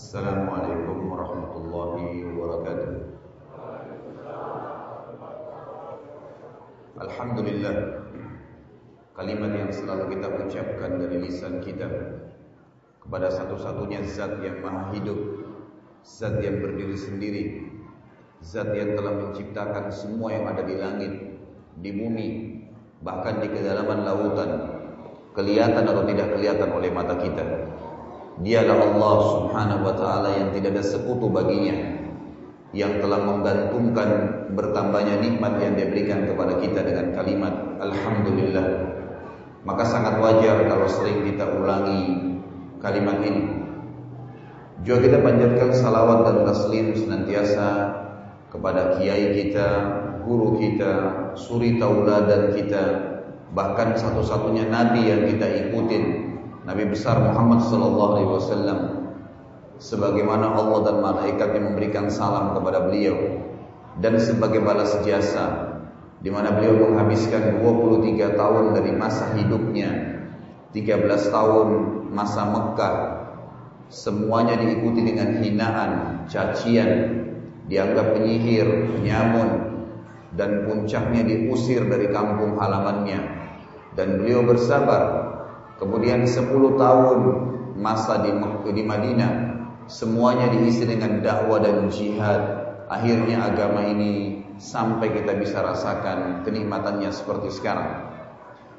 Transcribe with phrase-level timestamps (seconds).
[0.00, 2.92] Assalamualaikum warahmatullahi wabarakatuh.
[6.96, 7.76] Alhamdulillah
[9.12, 11.84] Kalimat yang selalu kita ucapkan dari lisan kita
[13.04, 15.20] Kepada satu-satunya zat yang maha hidup
[16.00, 17.44] Zat yang berdiri sendiri
[18.40, 21.12] Zat yang telah menciptakan semua yang ada di langit
[21.76, 22.28] Di bumi
[23.04, 24.50] Bahkan di kedalaman lautan
[25.36, 27.68] Kelihatan atau tidak kelihatan oleh mata kita
[28.40, 31.76] Dialah Allah subhanahu wa ta'ala yang tidak ada sekutu baginya
[32.72, 34.08] Yang telah menggantungkan
[34.56, 38.66] bertambahnya nikmat yang diberikan kepada kita dengan kalimat Alhamdulillah.
[39.60, 42.36] Maka sangat wajar kalau sering kita ulangi
[42.80, 43.60] kalimat ini.
[44.80, 47.68] Juga kita panjatkan salawat dan taslim senantiasa
[48.48, 49.68] kepada kiai kita,
[50.24, 50.92] guru kita,
[51.36, 52.84] suri tauladan kita,
[53.52, 56.29] bahkan satu-satunya nabi yang kita ikutin
[56.70, 58.80] Nabi besar Muhammad sallallahu alaihi wasallam
[59.82, 63.42] sebagaimana Allah dan malaikatnya memberikan salam kepada beliau
[63.98, 65.74] dan sebagai balas jasa
[66.22, 70.22] di mana beliau menghabiskan 23 tahun dari masa hidupnya
[70.70, 71.68] 13 tahun
[72.14, 72.94] masa Mekah
[73.90, 75.90] semuanya diikuti dengan hinaan,
[76.30, 76.90] cacian,
[77.66, 79.74] dianggap penyihir, penyamun
[80.38, 83.42] dan puncaknya diusir dari kampung halamannya.
[83.98, 85.29] Dan beliau bersabar
[85.80, 87.18] Kemudian 10 tahun
[87.80, 88.30] masa di,
[88.76, 89.32] di Madinah
[89.88, 92.60] semuanya diisi dengan dakwah dan jihad.
[92.92, 98.12] Akhirnya agama ini sampai kita bisa rasakan kenikmatannya seperti sekarang.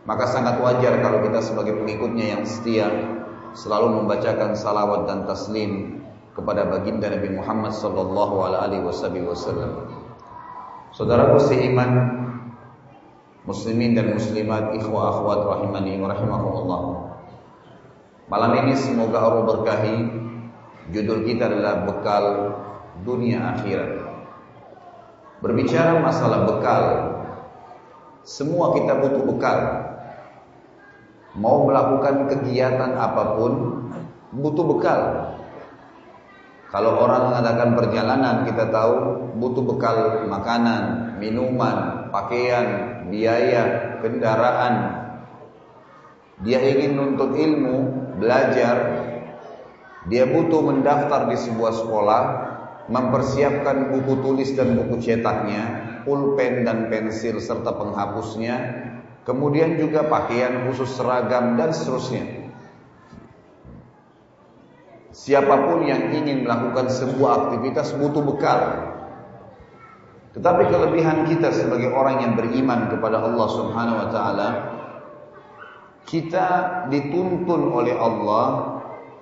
[0.05, 2.89] Maka sangat wajar kalau kita sebagai pengikutnya yang setia
[3.57, 6.01] selalu membacakan salawat dan taslim
[6.37, 9.89] kepada baginda Nabi Muhammad sallallahu alaihi wasallam.
[10.91, 12.20] Saudaraku seiman,
[13.45, 16.81] muslimin dan muslimat, ikhwah akhwat rahimani wa rahimakumullah.
[18.29, 19.95] Malam ini semoga Allah berkahi.
[20.91, 22.23] Judul kita adalah bekal
[23.07, 24.01] dunia akhirat.
[25.41, 26.83] Berbicara masalah bekal,
[28.21, 29.59] semua kita butuh bekal.
[31.33, 33.53] Mau melakukan kegiatan apa pun,
[34.35, 35.01] butuh bekal.
[36.71, 38.95] Kalau orang mengadakan perjalanan, kita tahu
[39.39, 42.67] butuh bekal makanan, minuman, pakaian,
[43.13, 44.75] biaya, kendaraan.
[46.41, 47.77] Dia ingin nuntut ilmu,
[48.17, 49.05] belajar.
[50.09, 52.23] Dia butuh mendaftar di sebuah sekolah,
[52.89, 55.63] mempersiapkan buku tulis dan buku cetaknya,
[56.01, 58.55] pulpen dan pensil serta penghapusnya,
[59.21, 62.41] kemudian juga pakaian khusus seragam dan seterusnya.
[65.11, 68.90] Siapa pun yang ingin melakukan sebuah aktivitas butuh bekal.
[70.31, 74.49] Tetapi kelebihan kita sebagai orang yang beriman kepada Allah Subhanahu wa taala
[76.07, 76.47] kita
[76.87, 78.79] dituntun oleh Allah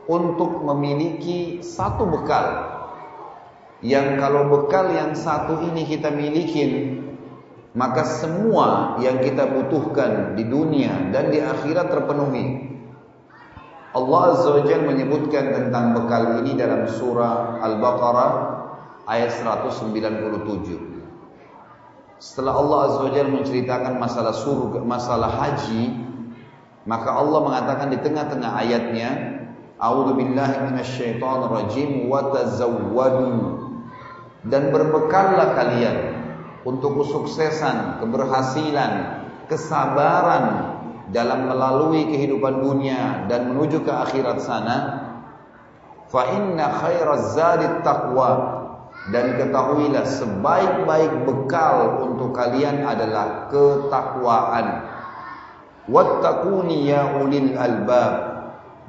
[0.10, 2.46] untuk memiliki satu bekal
[3.86, 6.98] yang kalau bekal yang satu ini kita miliki
[7.78, 12.66] maka semua yang kita butuhkan di dunia dan di akhirat terpenuhi.
[13.90, 18.32] Allah Azza wa menyebutkan tentang bekal ini dalam surah Al-Baqarah
[19.06, 20.99] ayat 197.
[22.20, 25.88] Setelah Allah Azza wa menceritakan masalah surga, masalah haji,
[26.84, 29.10] maka Allah mengatakan di tengah-tengah ayatnya,
[29.80, 33.40] A'udzu billahi minasyaitonir rajim wa tazawwadu.
[34.44, 35.98] Dan berbekallah kalian
[36.68, 40.76] untuk kesuksesan, keberhasilan, kesabaran
[41.16, 44.78] dalam melalui kehidupan dunia dan menuju ke akhirat sana.
[46.12, 48.59] Fa inna khairaz zadit taqwa
[49.10, 54.86] dan ketahuilah sebaik-baik bekal untuk kalian adalah ketakwaan.
[55.90, 58.14] Wattaquni ya ulil albab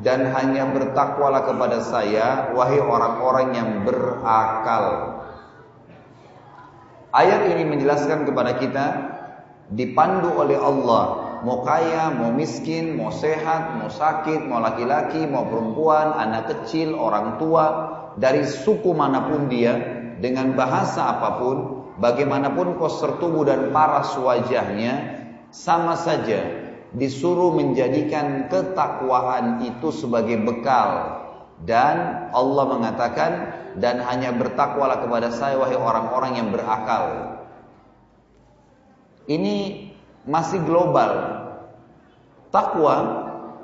[0.05, 5.17] dan hanya bertakwalah kepada saya wahai orang-orang yang berakal.
[7.11, 8.87] Ayat ini menjelaskan kepada kita
[9.73, 16.13] dipandu oleh Allah mau kaya, mau miskin, mau sehat, mau sakit, mau laki-laki, mau perempuan,
[16.13, 17.65] anak kecil, orang tua,
[18.21, 21.57] dari suku mana pun dia, dengan bahasa apa pun,
[21.97, 31.19] bagaimanapun poster tubuh dan paras wajahnya, sama saja disuruh menjadikan ketakwaan itu sebagai bekal.
[31.61, 33.33] Dan Allah mengatakan,
[33.77, 37.37] dan hanya bertakwalah kepada saya wahai orang-orang yang berakal.
[39.29, 39.87] Ini
[40.27, 41.39] masih global.
[42.51, 42.97] Takwa,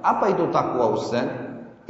[0.05, 1.26] apa itu takwa Ustaz?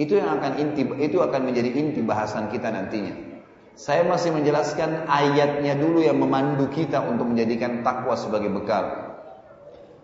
[0.01, 3.36] Itu yang akan inti itu akan menjadi inti bahasan kita nantinya.
[3.77, 9.13] Saya masih menjelaskan ayatnya dulu yang memandu kita untuk menjadikan takwa sebagai bekal.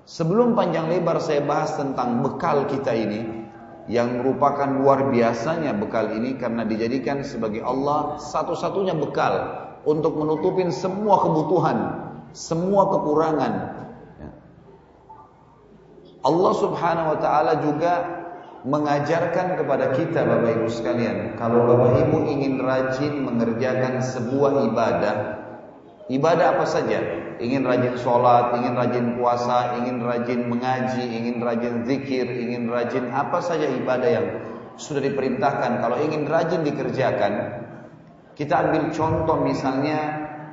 [0.04, 3.42] Sebelum panjang lebar saya bahas tentang bekal kita ini,
[3.90, 11.18] yang merupakan luar biasanya bekal ini karena dijadikan sebagai Allah satu-satunya bekal untuk menutupin semua
[11.18, 11.78] kebutuhan,
[12.30, 13.52] semua kekurangan.
[14.22, 14.30] Ya.
[16.22, 18.21] Allah Subhanahu wa taala juga
[18.62, 25.14] mengajarkan kepada kita Bapak Ibu sekalian, kalau Bapak Ibu ingin rajin mengerjakan sebuah ibadah,
[26.06, 27.02] ibadah apa saja,
[27.42, 33.42] ingin rajin sholat, ingin rajin puasa, ingin rajin mengaji, ingin rajin zikir, ingin rajin apa
[33.42, 34.26] saja ibadah yang
[34.78, 37.66] sudah diperintahkan, kalau ingin rajin dikerjakan,
[38.38, 39.98] kita ambil contoh misalnya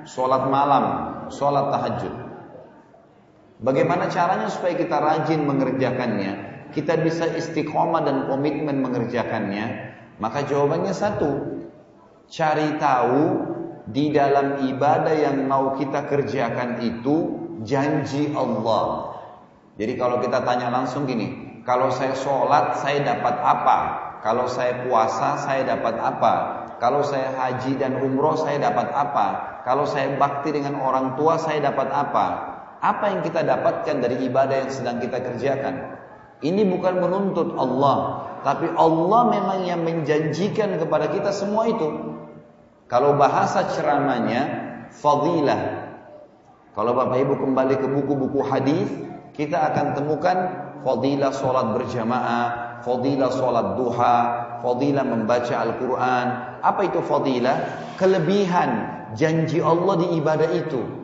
[0.10, 0.86] sholat malam,
[1.30, 2.14] sholat tahajud.
[3.62, 6.49] Bagaimana caranya supaya kita rajin mengerjakannya?
[6.74, 9.95] Kita bisa istiqomah dan komitmen mengerjakannya?
[10.19, 11.31] Maka jawabannya satu,
[12.27, 13.24] cari tahu
[13.89, 17.16] di dalam ibadah yang mau kita kerjakan itu
[17.66, 19.18] janji Allah.
[19.80, 23.77] Jadi kalau kita tanya langsung gini, kalau saya sholat saya dapat apa?
[24.19, 26.33] Kalau saya puasa saya dapat apa?
[26.80, 29.27] Kalau saya haji dan umroh saya dapat apa?
[29.63, 32.27] Kalau saya bakti dengan orang tua saya dapat apa?
[32.80, 35.99] Apa yang kita dapatkan dari ibadah yang sedang kita kerjakan?
[36.39, 42.15] Ini bukan menuntut Allah, tapi Allah memang yang menjanjikan kepada kita semua itu.
[42.88, 44.41] Kalau bahasa ceramahnya
[44.95, 45.91] fadilah.
[46.74, 48.88] Kalau Bapak Ibu kembali ke buku-buku hadis,
[49.36, 50.38] kita akan temukan
[50.88, 54.18] fadilah solat berjamaah, fadilah solat duha,
[54.63, 56.25] fadilah membaca Al-Quran.
[56.63, 57.57] Apa itu fadilah?
[58.00, 58.69] Kelebihan
[59.12, 60.99] janji Allah di ibadah itu.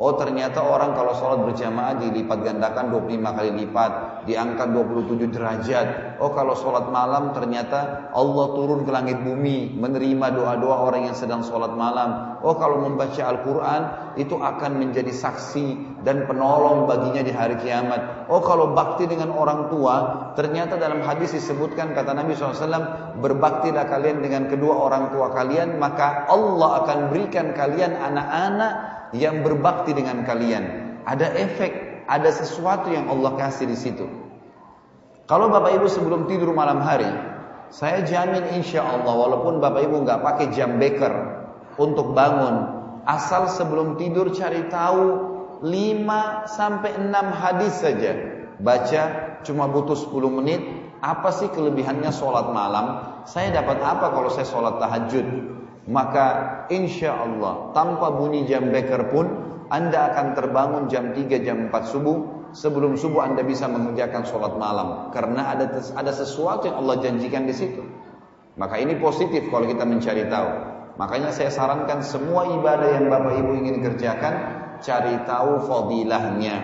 [0.00, 5.86] Oh ternyata orang kalau sholat berjamaah dilipat gandakan 25 kali lipat, diangkat 27 derajat.
[6.24, 11.44] Oh kalau sholat malam ternyata Allah turun ke langit bumi, menerima doa-doa orang yang sedang
[11.44, 12.40] sholat malam.
[12.40, 13.82] Oh kalau membaca Al-Quran
[14.16, 18.24] itu akan menjadi saksi dan penolong baginya di hari kiamat.
[18.32, 24.24] Oh kalau bakti dengan orang tua, ternyata dalam hadis disebutkan kata Nabi SAW, berbaktilah kalian
[24.24, 30.96] dengan kedua orang tua kalian, maka Allah akan berikan kalian anak-anak yang berbakti dengan kalian.
[31.06, 34.06] Ada efek, ada sesuatu yang Allah kasih di situ.
[35.30, 37.06] Kalau Bapak Ibu sebelum tidur malam hari,
[37.70, 41.14] saya jamin insya Allah walaupun Bapak Ibu nggak pakai jam beker
[41.78, 45.30] untuk bangun, asal sebelum tidur cari tahu
[45.62, 48.12] 5 sampai 6 hadis saja.
[48.60, 49.02] Baca
[49.46, 50.60] cuma butuh 10 menit,
[51.00, 53.08] apa sih kelebihannya sholat malam?
[53.24, 55.26] Saya dapat apa kalau saya sholat tahajud?
[55.90, 56.26] Maka
[56.70, 59.26] insya Allah tanpa bunyi jam beker pun
[59.70, 65.10] anda akan terbangun jam 3 jam 4 subuh sebelum subuh anda bisa mengerjakan sholat malam.
[65.14, 67.82] Karena ada ada sesuatu yang Allah janjikan di situ.
[68.58, 70.50] Maka ini positif kalau kita mencari tahu.
[70.98, 74.34] Makanya saya sarankan semua ibadah yang bapak ibu ingin kerjakan
[74.82, 76.56] cari tahu fadilahnya.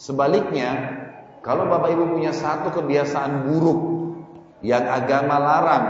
[0.00, 0.68] Sebaliknya
[1.44, 3.80] kalau bapak ibu punya satu kebiasaan buruk
[4.64, 5.86] yang agama larang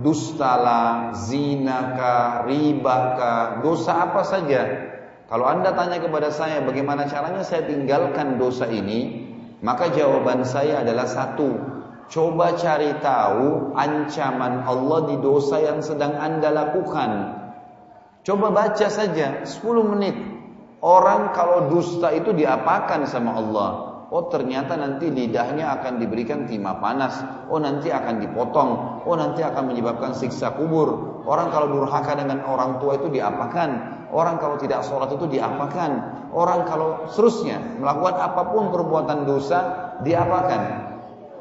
[0.00, 4.62] dustalah, zinakah, ribakah, dosa apa saja.
[5.26, 9.26] Kalau Anda tanya kepada saya bagaimana caranya saya tinggalkan dosa ini,
[9.64, 11.76] maka jawaban saya adalah satu.
[12.06, 17.10] Coba cari tahu ancaman Allah di dosa yang sedang Anda lakukan.
[18.22, 20.14] Coba baca saja 10 menit.
[20.78, 23.70] Orang kalau dusta itu diapakan sama Allah?
[24.06, 27.18] Oh ternyata nanti lidahnya akan diberikan timah panas.
[27.50, 29.02] Oh nanti akan dipotong.
[29.02, 31.22] Oh nanti akan menyebabkan siksa kubur.
[31.26, 33.98] Orang kalau durhaka dengan orang tua itu diapakan.
[34.14, 35.90] Orang kalau tidak sholat itu diapakan.
[36.30, 39.58] Orang kalau seterusnya melakukan apa pun perbuatan dosa
[40.06, 40.86] diapakan.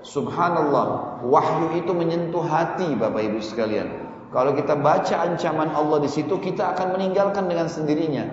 [0.05, 4.05] Subhanallah, wahyu itu menyentuh hati Bapak Ibu sekalian.
[4.34, 8.25] Kalau kita baca ancaman Allah di situ, kita akan meninggalkan dengan sendirinya.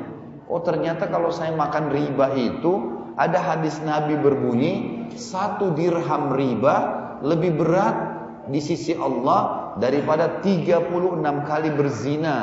[0.48, 6.76] Oh ternyata kalau saya makan riba itu ada hadis Nabi berbunyi satu dirham riba
[7.22, 7.94] lebih berat
[8.50, 12.36] di sisi Allah daripada 36 kali berzina.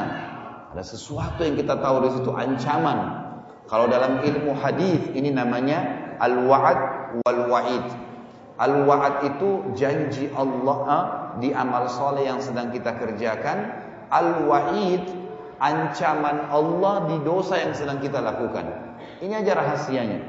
[0.72, 3.28] Ada sesuatu yang kita tahu di situ ancaman.
[3.68, 5.84] Kalau dalam ilmu hadis ini namanya
[6.24, 6.80] al-wa'ad
[7.28, 7.86] wal wa'id.
[8.56, 11.04] Al-wa'ad itu janji Allah ah,
[11.44, 13.68] di amal soleh yang sedang kita kerjakan.
[14.16, 15.04] Al-wa'id
[15.60, 18.96] ancaman Allah di dosa yang sedang kita lakukan.
[19.20, 20.20] Ini aja rahasianya.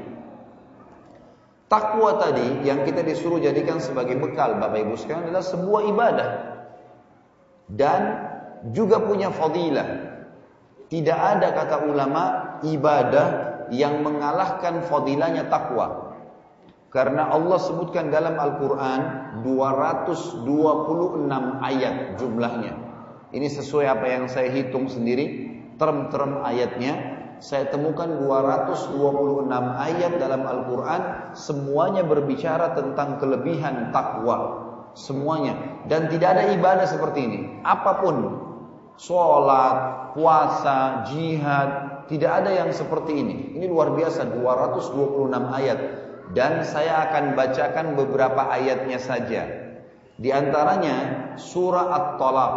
[1.71, 6.29] Takwa tadi yang kita disuruh jadikan sebagai bekal Bapak Ibu sekalian adalah sebuah ibadah
[7.71, 8.01] dan
[8.75, 10.11] juga punya fadilah.
[10.91, 12.23] Tidak ada kata ulama
[12.67, 13.27] ibadah
[13.71, 16.11] yang mengalahkan fadilahnya takwa.
[16.91, 19.01] Karena Allah sebutkan dalam Al-Quran
[19.47, 20.43] 226
[21.63, 22.73] ayat jumlahnya.
[23.31, 27.10] Ini sesuai apa yang saya hitung sendiri, term-term ayatnya
[27.41, 29.49] saya temukan 226
[29.81, 31.01] ayat dalam Al-Quran
[31.33, 34.69] semuanya berbicara tentang kelebihan takwa.
[34.91, 35.55] semuanya.
[35.87, 37.39] Dan tidak ada ibadah seperti ini.
[37.63, 38.15] Apa pun.
[38.99, 43.55] Sholat puasa jihad tidak ada yang seperti ini.
[43.55, 45.79] Ini luar biasa 226 ayat.
[46.35, 49.47] Dan saya akan bacakan beberapa ayatnya saja.
[50.19, 52.55] Di antaranya surah At-Talaq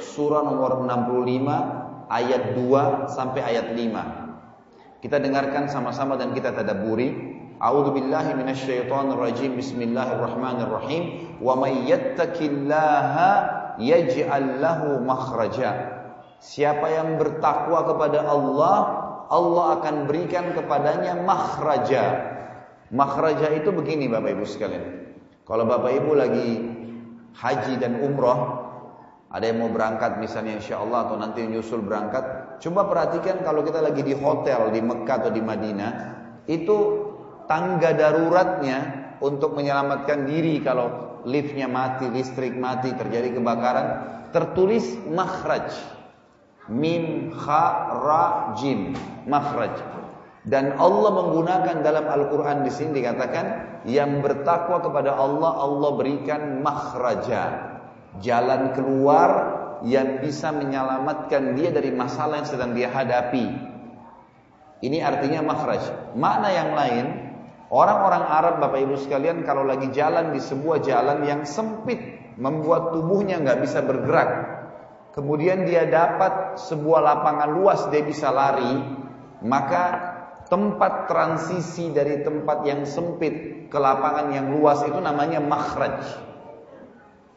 [0.00, 1.75] surah nomor 65
[2.08, 9.56] ayat 2 sampai ayat 5 kita dengarkan sama-sama dan kita tadaburi A'udzu billahi minasyaitonir rajim.
[9.56, 11.40] Bismillahirrahmanirrahim.
[11.40, 13.30] Wa may yattaqillaha
[13.80, 15.96] yaj'al lahu makhraja.
[16.36, 18.76] Siapa yang bertakwa kepada Allah,
[19.32, 22.04] Allah akan berikan kepadanya makhraja.
[22.92, 25.16] Makhraja itu begini Bapak Ibu sekalian.
[25.48, 26.60] Kalau Bapak Ibu lagi
[27.40, 28.65] haji dan umroh,
[29.26, 33.82] ada yang mau berangkat misalnya insya Allah atau nanti nyusul berangkat, coba perhatikan kalau kita
[33.82, 35.92] lagi di hotel di Mekah atau di Madinah,
[36.46, 36.76] itu
[37.50, 38.78] tangga daruratnya
[39.18, 43.86] untuk menyelamatkan diri kalau liftnya mati, listrik mati, terjadi kebakaran,
[44.30, 45.74] tertulis makhraj.
[46.66, 47.64] Mim kha
[48.02, 48.24] ra
[48.58, 48.94] jim,
[49.26, 49.74] makhraj.
[50.46, 53.46] Dan Allah menggunakan dalam Al-Qur'an di sini dikatakan
[53.90, 57.74] yang bertakwa kepada Allah Allah berikan makhraja.
[58.24, 59.30] Jalan keluar
[59.84, 63.46] yang bisa menyelamatkan dia dari masalah yang sedang dia hadapi.
[64.80, 66.14] Ini artinya makhraj.
[66.16, 67.06] Makna yang lain
[67.66, 71.98] Orang-orang Arab Bapak Ibu sekalian kalau lagi jalan di sebuah jalan yang sempit
[72.38, 74.54] membuat tubuhnya nggak bisa bergerak.
[75.18, 78.70] Kemudian dia dapat sebuah lapangan luas dia bisa lari,
[79.42, 79.84] maka
[80.46, 86.06] tempat transisi dari tempat yang sempit ke lapangan yang luas itu namanya makhraj.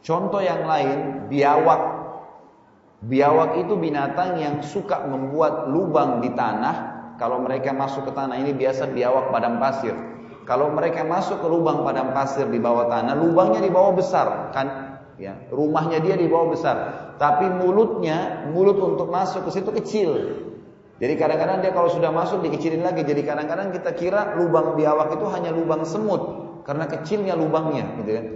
[0.00, 1.82] Contoh yang lain, biawak.
[3.00, 6.98] Biawak itu binatang yang suka membuat lubang di tanah.
[7.16, 9.92] Kalau mereka masuk ke tanah ini biasa biawak padang pasir
[10.50, 14.98] kalau mereka masuk ke lubang padang pasir di bawah tanah, lubangnya di bawah besar, kan?
[15.14, 16.76] Ya, rumahnya dia di bawah besar,
[17.22, 20.10] tapi mulutnya, mulut untuk masuk ke situ kecil.
[20.98, 23.06] Jadi kadang-kadang dia kalau sudah masuk dikecilin lagi.
[23.06, 26.22] Jadi kadang-kadang kita kira lubang biawak itu hanya lubang semut
[26.66, 28.26] karena kecilnya lubangnya, gitu kan?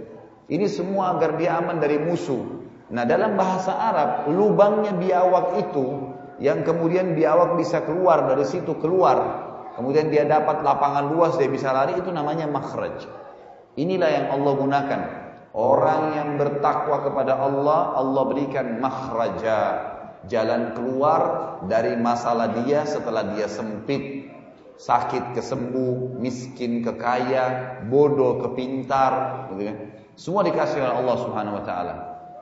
[0.45, 2.63] Ini semua agar dia aman dari musuh.
[2.93, 9.45] Nah, dalam bahasa Arab, lubangnya biawak itu yang kemudian biawak bisa keluar dari situ keluar
[9.75, 13.05] kemudian dia dapat lapangan luas dia bisa lari itu namanya makhraj.
[13.75, 15.01] Inilah yang Allah gunakan.
[15.55, 19.59] Orang yang bertakwa kepada Allah, Allah berikan makhraja,
[20.27, 21.21] jalan keluar
[21.63, 24.27] dari masalah dia setelah dia sempit,
[24.75, 29.77] sakit kesembuh, miskin ke kaya, bodoh ke pintar, gitu kan.
[30.15, 31.95] Semua dikasih oleh Allah Subhanahu wa taala.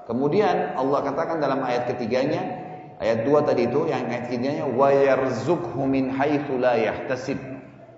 [0.06, 2.64] Kemudian Allah katakan dalam ayat ketiganya,
[3.04, 7.36] Ayat 2 tadi itu yang ayat ketiganya wa yarzuqhu min haitsu la yahtasib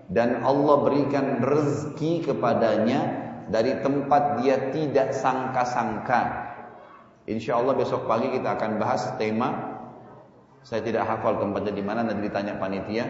[0.10, 3.00] dan Allah berikan rezeki kepadanya
[3.52, 6.50] dari tempat dia tidak sangka-sangka.
[7.30, 9.78] Insya Allah besok pagi kita akan bahas tema
[10.66, 13.06] saya tidak hafal tempatnya di mana nanti ditanya panitia.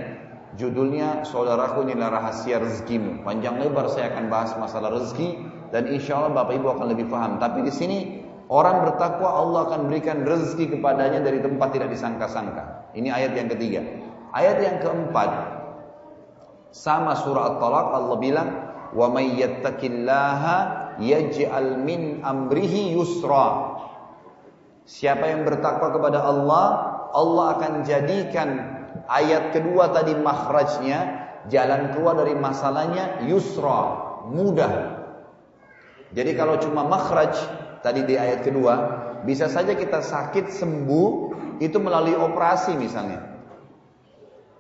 [0.60, 3.24] Judulnya saudaraku inilah rahasia rezekimu.
[3.24, 7.38] Panjang lebar saya akan bahas masalah rezeki dan insya Allah bapak ibu akan lebih paham.
[7.42, 8.00] Tapi di sini
[8.46, 12.94] Orang bertakwa Allah akan berikan rezeki kepadanya dari tempat tidak disangka-sangka.
[12.94, 13.82] Ini ayat yang ketiga.
[14.38, 15.30] Ayat yang keempat
[16.70, 18.50] sama surah At-Talaq Allah bilang
[18.94, 20.58] wa may yattaqillaha
[21.02, 23.82] yaj'al min amrihi yusra.
[24.86, 26.66] Siapa yang bertakwa kepada Allah,
[27.18, 28.50] Allah akan jadikan
[29.10, 33.82] ayat kedua tadi makhrajnya jalan keluar dari masalahnya yusra,
[34.30, 34.95] mudah.
[36.16, 37.36] Jadi kalau cuma makhraj
[37.84, 38.74] tadi di ayat kedua,
[39.28, 41.10] bisa saja kita sakit sembuh
[41.60, 43.36] itu melalui operasi misalnya.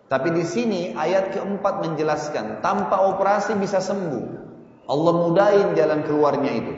[0.05, 4.45] Tapi di sini ayat keempat menjelaskan tanpa operasi bisa sembuh.
[4.85, 6.73] Allah mudahin jalan keluarnya itu.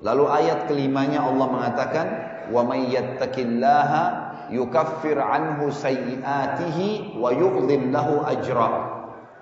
[0.00, 2.06] Lalu ayat kelimanya Allah mengatakan,
[2.48, 4.02] "Wa may yattaqillaha
[4.50, 8.70] yukaffir anhu sayyi'atihi wa yu'dhim lahu ajra."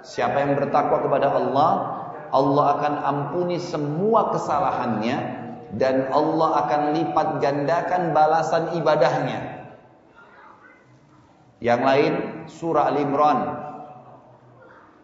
[0.03, 1.71] Siapa yang bertakwa kepada Allah,
[2.31, 5.19] Allah akan ampuni semua kesalahannya
[5.79, 9.71] dan Allah akan lipat gandakan balasan ibadahnya.
[11.61, 12.13] Yang lain
[12.49, 13.39] surah Al-Imran.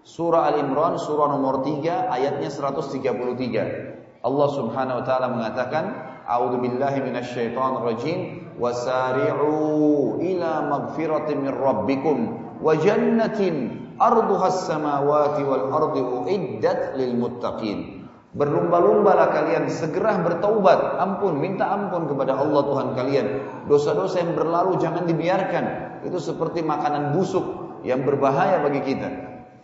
[0.07, 4.23] Surah Al-Imran surah nomor 3 ayatnya 133.
[4.27, 5.85] Allah Subhanahu wa taala mengatakan,
[6.27, 8.19] "A'udzu billahi minasyaitonir rajim,
[8.57, 12.17] wasari'u ila magfiratin min rabbikum
[12.59, 21.73] wa jannatin arduhas samawati wal ardi uiddat lil muttaqin." Berlumba-lumbalah kalian segera bertaubat, ampun, minta
[21.73, 23.27] ampun kepada Allah Tuhan kalian.
[23.65, 25.65] Dosa-dosa yang berlalu jangan dibiarkan.
[26.05, 29.09] Itu seperti makanan busuk yang berbahaya bagi kita.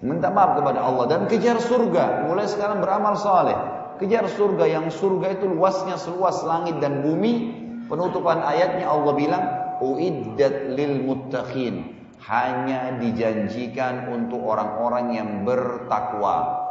[0.01, 2.27] Minta maaf kepada Allah dan kejar surga.
[2.33, 3.55] Mulai sekarang beramal saleh.
[4.01, 7.61] kejar surga yang surga itu luasnya seluas langit dan bumi.
[7.87, 9.45] Penutupan ayatnya Allah bilang,
[9.79, 16.63] "Uiddat lil muttaqin." Hanya dijanjikan untuk orang-orang yang bertakwa.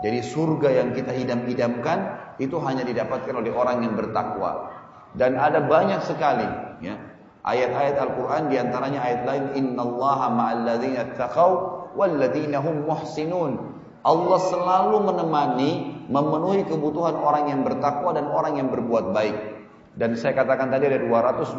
[0.00, 1.98] Jadi surga yang kita idam-idamkan
[2.40, 4.72] itu hanya didapatkan oleh orang yang bertakwa.
[5.14, 6.48] Dan ada banyak sekali
[6.82, 6.96] ya,
[7.44, 11.50] ayat-ayat Al-Quran di antaranya ayat lain Innallaha ma'alladzina taqaw
[11.94, 15.72] walladzina hum muhsinun Allah selalu menemani,
[16.12, 19.36] memenuhi kebutuhan orang yang bertakwa dan orang yang berbuat baik.
[19.94, 21.54] Dan saya katakan tadi ada 226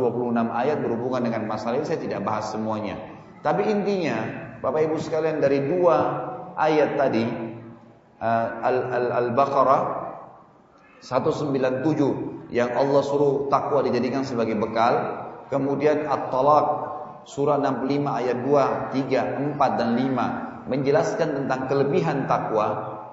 [0.52, 3.00] ayat berhubungan dengan masalah ini, saya tidak bahas semuanya.
[3.40, 4.18] Tapi intinya,
[4.60, 5.98] Bapak Ibu sekalian dari dua
[6.60, 7.24] ayat tadi,
[8.20, 9.82] Al-Baqarah
[11.00, 14.94] 197 yang Allah suruh takwa dijadikan sebagai bekal,
[15.48, 16.68] kemudian At-Talaq
[17.26, 22.68] surah 65 ayat 2, 3, 4 dan 5 menjelaskan tentang kelebihan takwa,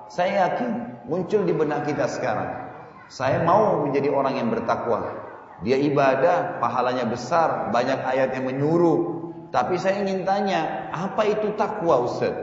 [0.09, 2.62] saya yakin muncul di benak kita sekarang.
[3.09, 5.23] Saya mau menjadi orang yang bertakwa.
[5.63, 9.23] Dia ibadah, pahalanya besar, banyak ayat yang menyuruh.
[9.55, 12.35] Tapi saya ingin tanya, apa itu takwa Ustaz?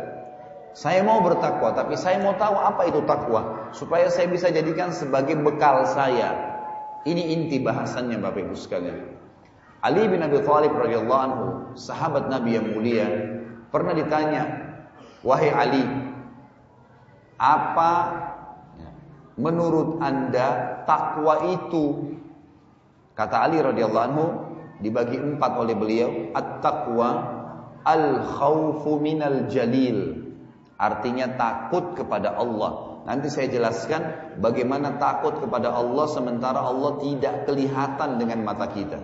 [0.78, 5.36] Saya mau bertakwa, tapi saya mau tahu apa itu takwa supaya saya bisa jadikan sebagai
[5.42, 6.32] bekal saya.
[7.04, 9.20] Ini inti bahasannya Bapak Ibu sekalian.
[9.80, 11.46] Ali bin Abi Thalib radhiyallahu anhu,
[11.80, 13.08] sahabat Nabi yang mulia,
[13.72, 14.44] pernah ditanya,
[15.24, 15.84] Wahai Ali,
[17.40, 17.92] apa
[19.40, 22.16] menurut anda takwa itu?
[23.16, 24.26] Kata Ali radhiyallahu anhu
[24.84, 26.36] dibagi empat oleh beliau.
[26.36, 27.10] At-taqwa
[27.84, 30.30] al-khawfu minal jalil.
[30.80, 33.04] Artinya takut kepada Allah.
[33.08, 39.00] Nanti saya jelaskan bagaimana takut kepada Allah sementara Allah tidak kelihatan dengan mata kita.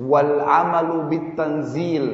[0.00, 2.04] Wal amalu bit tanzil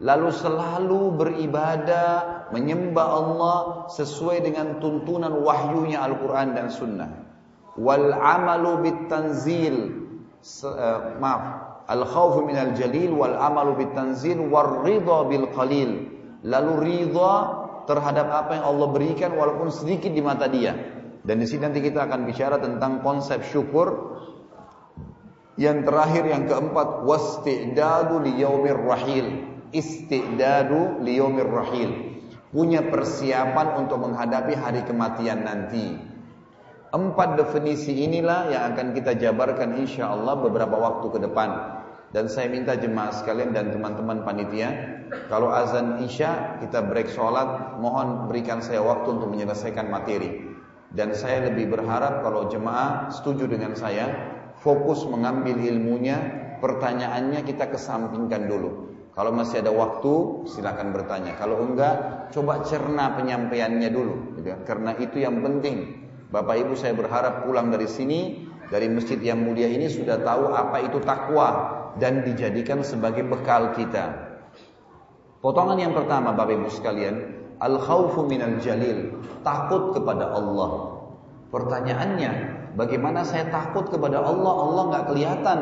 [0.00, 3.58] lalu selalu beribadah, menyembah Allah
[3.90, 7.10] sesuai dengan tuntunan wahyunya Al-Quran dan Sunnah.
[7.78, 9.76] Wal amalu bit tanzil,
[10.66, 11.44] uh, maaf,
[11.86, 16.10] al khawf min al jalil wal amalu bit tanzil war ridha bil qalil.
[16.44, 17.32] Lalu ridha
[17.86, 20.76] terhadap apa yang Allah berikan walaupun sedikit di mata dia.
[21.20, 24.18] Dan di sini nanti kita akan bicara tentang konsep syukur.
[25.60, 32.09] Yang terakhir yang keempat wastidadu li yaumir rahil istidadu liyomir rahil.
[32.50, 35.94] Punya persiapan untuk menghadapi hari kematian nanti.
[36.90, 41.50] Empat definisi inilah yang akan kita jabarkan insya Allah beberapa waktu ke depan.
[42.10, 44.74] Dan saya minta jemaah sekalian dan teman-teman panitia,
[45.30, 50.50] kalau azan isya kita break sholat, mohon berikan saya waktu untuk menyelesaikan materi.
[50.90, 54.10] Dan saya lebih berharap kalau jemaah setuju dengan saya,
[54.58, 56.18] fokus mengambil ilmunya,
[56.58, 58.89] pertanyaannya kita kesampingkan dulu.
[59.10, 61.34] Kalau masih ada waktu, silakan bertanya.
[61.34, 64.38] Kalau enggak, coba cerna penyampaiannya dulu.
[64.38, 64.58] Gitu ya.
[64.62, 66.06] Karena itu yang penting.
[66.30, 70.78] Bapak Ibu saya berharap pulang dari sini, dari masjid yang mulia ini sudah tahu apa
[70.86, 74.30] itu takwa dan dijadikan sebagai bekal kita.
[75.42, 77.16] Potongan yang pertama Bapak Ibu sekalian,
[77.58, 81.02] al khawfu minal jalil, takut kepada Allah.
[81.50, 82.32] Pertanyaannya,
[82.78, 84.54] bagaimana saya takut kepada Allah?
[84.54, 85.60] Allah nggak kelihatan.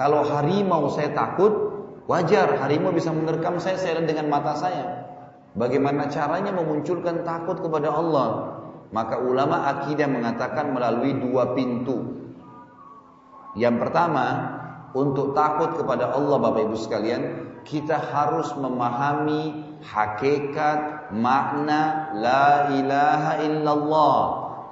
[0.00, 1.69] Kalau harimau saya takut,
[2.10, 5.06] Wajar harimau bisa menerkam saya, saya dengan mata saya.
[5.54, 8.58] Bagaimana caranya memunculkan takut kepada Allah?
[8.90, 12.18] Maka ulama akidah mengatakan melalui dua pintu.
[13.54, 14.26] Yang pertama,
[14.90, 17.22] untuk takut kepada Allah Bapak Ibu sekalian,
[17.62, 24.22] kita harus memahami hakikat makna la ilaha illallah,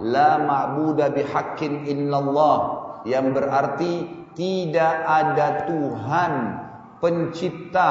[0.03, 2.59] la ma'budu bihaqqin illallah
[3.07, 6.67] yang berarti tidak ada Tuhan
[6.99, 7.91] pencipta,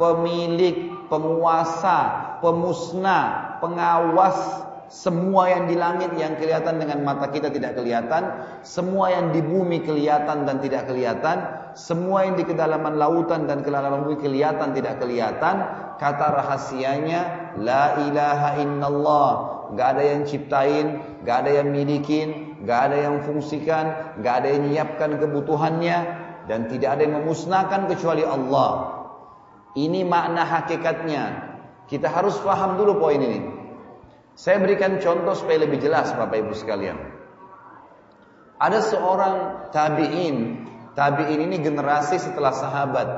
[0.00, 8.22] pemilik, penguasa, pemusnah, pengawas semua yang di langit yang kelihatan dengan mata kita tidak kelihatan,
[8.62, 11.42] semua yang di bumi kelihatan dan tidak kelihatan,
[11.74, 15.66] semua yang di kedalaman lautan dan kedalaman bumi kelihatan tidak kelihatan.
[15.96, 17.20] Kata rahasianya
[17.58, 19.30] la ilaha illallah.
[19.74, 24.70] Gak ada yang ciptain, gak ada yang milikin, gak ada yang fungsikan, gak ada yang
[24.70, 28.96] nyiapkan kebutuhannya, dan tidak ada yang memusnahkan kecuali Allah.
[29.76, 31.24] Ini makna hakikatnya.
[31.86, 33.40] Kita harus paham dulu poin ini.
[34.34, 36.98] Saya berikan contoh supaya lebih jelas Bapak Ibu sekalian.
[38.56, 39.36] Ada seorang
[39.70, 40.64] tabi'in.
[40.96, 43.08] Tabi'in ini generasi setelah sahabat.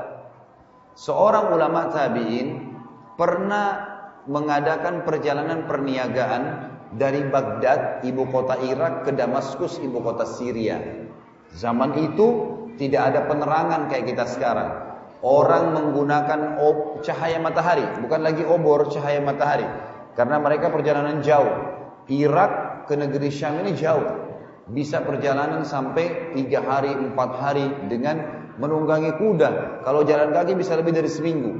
[0.99, 2.75] Seorang ulama tabi'in
[3.15, 3.87] pernah
[4.27, 6.43] mengadakan perjalanan perniagaan
[6.91, 11.07] dari Baghdad, ibu kota Irak, ke Damaskus, ibu kota Syria.
[11.55, 14.87] Zaman itu tidak ada penerangan kayak kita sekarang.
[15.19, 16.63] Orang menggunakan
[17.03, 19.67] cahaya matahari, bukan lagi obor cahaya matahari.
[20.15, 21.75] Karena mereka perjalanan jauh.
[22.07, 24.31] Irak ke negeri Syam ini jauh.
[24.71, 29.83] Bisa perjalanan sampai tiga hari, empat hari dengan menunggangi kuda.
[29.83, 31.51] Kalau jalan kaki bisa lebih dari seminggu.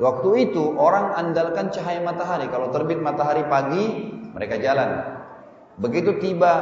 [0.00, 2.48] Waktu itu orang andalkan cahaya matahari.
[2.48, 5.20] Kalau terbit matahari pagi, mereka jalan.
[5.76, 6.52] Begitu tiba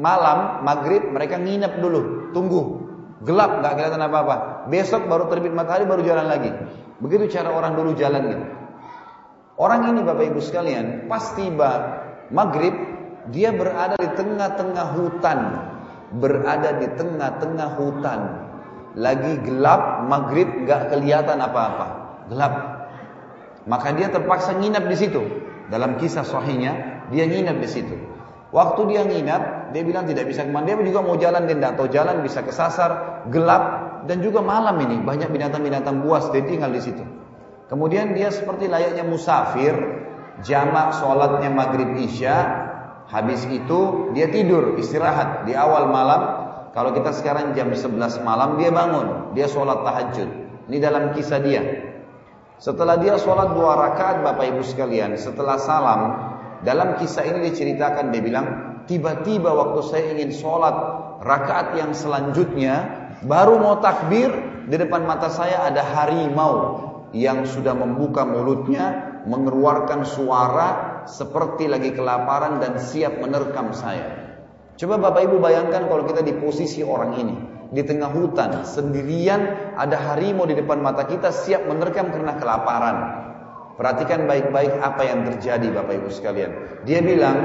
[0.00, 2.88] malam, maghrib, mereka nginep dulu, tunggu.
[3.26, 4.36] Gelap, nggak kelihatan apa-apa.
[4.70, 6.50] Besok baru terbit matahari, baru jalan lagi.
[7.02, 8.44] Begitu cara orang dulu jalan gitu.
[9.58, 11.70] Orang ini Bapak Ibu sekalian, pas tiba
[12.30, 12.74] maghrib,
[13.34, 15.38] dia berada di tengah-tengah hutan.
[16.14, 18.20] Berada di tengah-tengah hutan.
[18.94, 22.54] Lagi gelap, maghrib nggak kelihatan apa-apa gelap.
[23.68, 25.20] Maka dia terpaksa nginap di situ.
[25.68, 27.96] Dalam kisah sahihnya, dia nginap di situ.
[28.52, 30.68] Waktu dia nginap, dia bilang tidak bisa ke mana.
[30.68, 32.90] Dia juga mau jalan, dia tidak tahu jalan, bisa kesasar,
[33.28, 33.64] gelap,
[34.08, 36.28] dan juga malam ini banyak binatang-binatang buas.
[36.32, 37.04] Dia tinggal di situ.
[37.68, 39.76] Kemudian dia seperti layaknya musafir,
[40.40, 42.36] jamak sholatnya maghrib isya,
[43.12, 46.48] habis itu dia tidur istirahat di awal malam.
[46.72, 50.28] Kalau kita sekarang jam 11 malam dia bangun, dia sholat tahajud.
[50.68, 51.64] Ini dalam kisah dia.
[52.60, 56.00] Setelah dia sholat dua rakaat Bapak Ibu sekalian, setelah salam,
[56.66, 58.46] dalam kisah ini diceritakan dia bilang,
[58.88, 60.74] tiba-tiba waktu saya ingin sholat
[61.22, 62.74] rakaat yang selanjutnya,
[63.22, 64.32] baru mau takbir,
[64.66, 66.52] di depan mata saya ada harimau
[67.12, 74.36] yang sudah membuka mulutnya, mengeluarkan suara seperti lagi kelaparan dan siap menerkam saya.
[74.78, 77.36] Coba Bapak Ibu bayangkan kalau kita di posisi orang ini
[77.68, 82.96] di tengah hutan sendirian ada harimau di depan mata kita siap menerkam karena kelaparan.
[83.78, 86.50] Perhatikan baik-baik apa yang terjadi Bapak Ibu sekalian.
[86.82, 87.38] Dia bilang,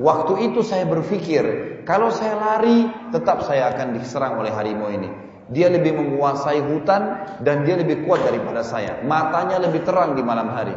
[0.00, 1.44] waktu itu saya berpikir,
[1.84, 5.08] kalau saya lari tetap saya akan diserang oleh harimau ini.
[5.50, 9.02] Dia lebih menguasai hutan dan dia lebih kuat daripada saya.
[9.02, 10.74] Matanya lebih terang di malam hari.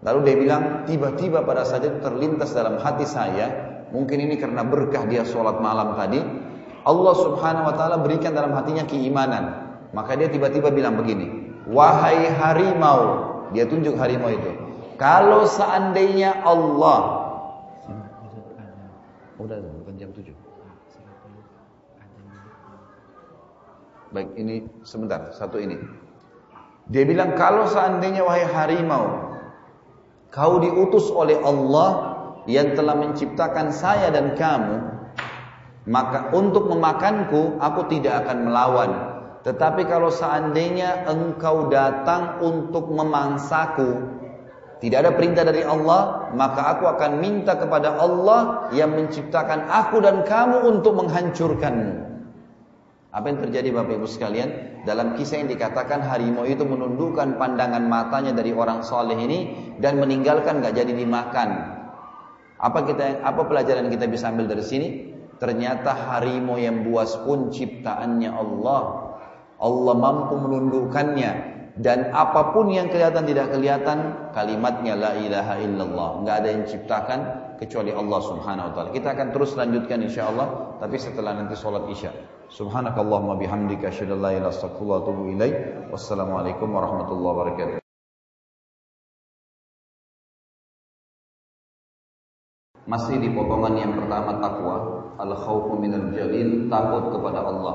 [0.00, 3.52] Lalu dia bilang, tiba-tiba pada saat itu terlintas dalam hati saya,
[3.92, 6.16] mungkin ini karena berkah dia sholat malam tadi,
[6.88, 9.68] Allah Subhanahu wa taala berikan dalam hatinya keimanan.
[9.92, 14.50] Maka dia tiba-tiba bilang begini, "Wahai harimau," dia tunjuk harimau itu.
[14.96, 17.19] Kalau seandainya Allah
[19.40, 20.36] Udah, bukan jam 7.
[24.12, 25.80] Baik, ini sebentar, satu ini.
[26.92, 29.32] Dia bilang, kalau seandainya wahai harimau,
[30.28, 32.12] kau diutus oleh Allah
[32.44, 34.76] yang telah menciptakan saya dan kamu,
[35.88, 38.90] maka untuk memakanku aku tidak akan melawan.
[39.40, 44.19] Tetapi kalau seandainya engkau datang untuk memangsaku,
[44.80, 50.24] tidak ada perintah dari Allah, maka aku akan minta kepada Allah yang menciptakan aku dan
[50.24, 52.08] kamu untuk menghancurkanmu.
[53.12, 54.80] Apa yang terjadi Bapak Ibu sekalian?
[54.88, 59.38] Dalam kisah yang dikatakan harimau itu menundukkan pandangan matanya dari orang soleh ini
[59.84, 61.76] dan meninggalkan gak jadi dimakan.
[62.56, 64.88] Apa kita apa pelajaran kita bisa ambil dari sini?
[65.36, 69.12] Ternyata harimau yang buas pun ciptaannya Allah.
[69.60, 73.98] Allah mampu menundukkannya dan apa pun yang kelihatan tidak kelihatan
[74.34, 76.08] kalimatnya la ilaha illallah.
[76.22, 77.20] Enggak ada yang ciptakan
[77.62, 78.90] kecuali Allah Subhanahu wa taala.
[78.90, 82.10] Kita akan terus lanjutkan insyaallah tapi setelah nanti sholat Isya.
[82.50, 84.58] Subhanakallahumma bihamdika asyhadu an la ilaha.
[85.94, 87.78] Wassalamualaikum warahmatullahi wabarakatuh.
[92.90, 94.76] Masih di potongan yang pertama takwa
[95.14, 97.74] al khawfu minal jalil, takut kepada Allah.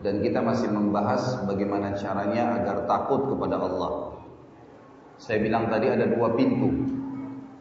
[0.00, 4.16] Dan kita masih membahas bagaimana caranya agar takut kepada Allah.
[5.20, 6.72] Saya bilang tadi ada dua pintu.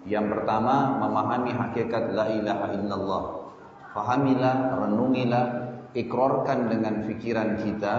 [0.07, 3.23] Yang pertama memahami hakikat la ilaha illallah.
[3.91, 5.45] Fahamilah, renungilah,
[5.91, 7.93] ikrarkan dengan pikiran kita,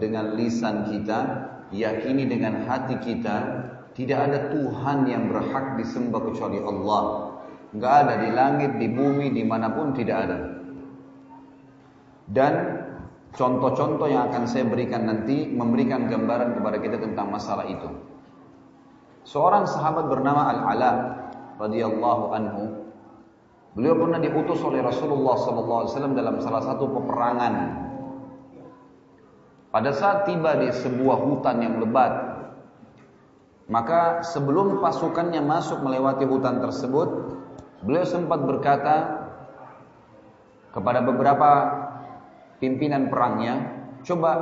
[0.00, 1.18] dengan lisan kita,
[1.68, 3.36] yakini dengan hati kita,
[3.92, 7.02] tidak ada Tuhan yang berhak disembah kecuali Allah.
[7.76, 10.38] Nggak ada di langit, di bumi, di mana pun tidak ada.
[12.24, 12.54] Dan
[13.34, 17.90] contoh-contoh yang akan saya berikan nanti memberikan gambaran kepada kita tentang masalah itu.
[19.26, 20.92] Seorang sahabat bernama Al-Ala
[21.58, 22.62] radhiyallahu anhu.
[23.74, 27.54] Beliau pernah diutus oleh Rasulullah SAW dalam salah satu peperangan.
[29.74, 32.12] Pada saat tiba di sebuah hutan yang lebat,
[33.66, 37.34] maka sebelum pasukannya masuk melewati hutan tersebut,
[37.84, 39.28] Beliau sempat berkata
[40.72, 41.50] kepada beberapa
[42.64, 43.60] pimpinan perangnya,
[44.00, 44.32] coba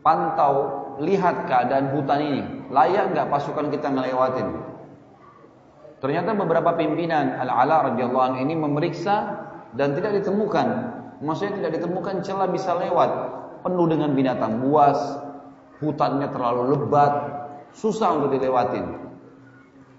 [0.00, 0.54] pantau,
[1.04, 4.48] lihat keadaan hutan ini, layak nggak pasukan kita ngelewatin?
[6.00, 9.44] Ternyata beberapa pimpinan Al-Ala radhiyallahu anhu ini memeriksa
[9.76, 10.66] dan tidak ditemukan.
[11.24, 13.10] Maksudnya tidak ditemukan celah bisa lewat,
[13.64, 15.00] penuh dengan binatang buas,
[15.80, 17.12] hutannya terlalu lebat,
[17.72, 18.84] susah untuk dilewatin.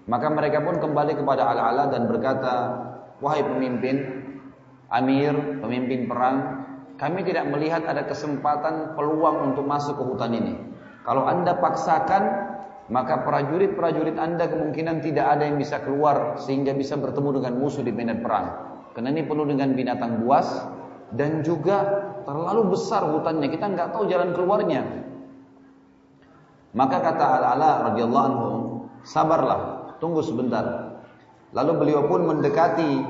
[0.06, 2.54] Maka mereka pun kembali kepada Al-Ala dan berkata,
[3.18, 4.22] wahai pemimpin,
[4.86, 6.55] amir, pemimpin perang,
[6.96, 10.54] kami tidak melihat ada kesempatan peluang untuk masuk ke hutan ini.
[11.04, 12.22] Kalau Anda paksakan,
[12.88, 17.92] maka prajurit-prajurit Anda kemungkinan tidak ada yang bisa keluar sehingga bisa bertemu dengan musuh di
[17.92, 18.46] medan perang.
[18.96, 20.48] Karena ini penuh dengan binatang buas
[21.12, 21.84] dan juga
[22.24, 24.82] terlalu besar hutannya, kita nggak tahu jalan keluarnya.
[26.72, 28.48] Maka kata Al-Ala radhiyallahu anhu,
[29.04, 30.96] sabarlah, tunggu sebentar.
[31.54, 33.00] Lalu beliau pun mendekati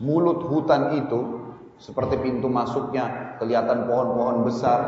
[0.00, 1.35] mulut hutan itu
[1.76, 4.80] seperti pintu masuknya kelihatan pohon-pohon besar.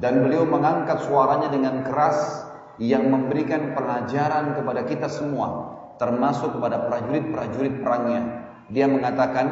[0.00, 2.48] Dan beliau mengangkat suaranya dengan keras
[2.80, 8.48] yang memberikan pelajaran kepada kita semua termasuk kepada prajurit-prajurit perangnya.
[8.72, 9.46] Dia mengatakan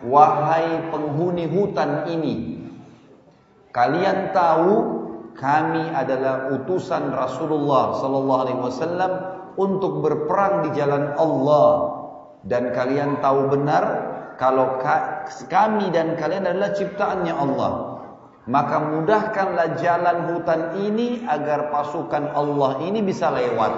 [0.00, 2.64] wahai penghuni hutan ini
[3.76, 4.98] kalian tahu
[5.36, 9.12] kami adalah utusan Rasulullah sallallahu alaihi wasallam
[9.60, 12.00] untuk berperang di jalan Allah.
[12.40, 14.09] Dan kalian tahu benar
[14.40, 14.80] kalau
[15.52, 18.00] kami dan kalian adalah ciptaannya Allah
[18.48, 23.72] maka mudahkanlah jalan hutan ini agar pasukan Allah ini bisa lewat.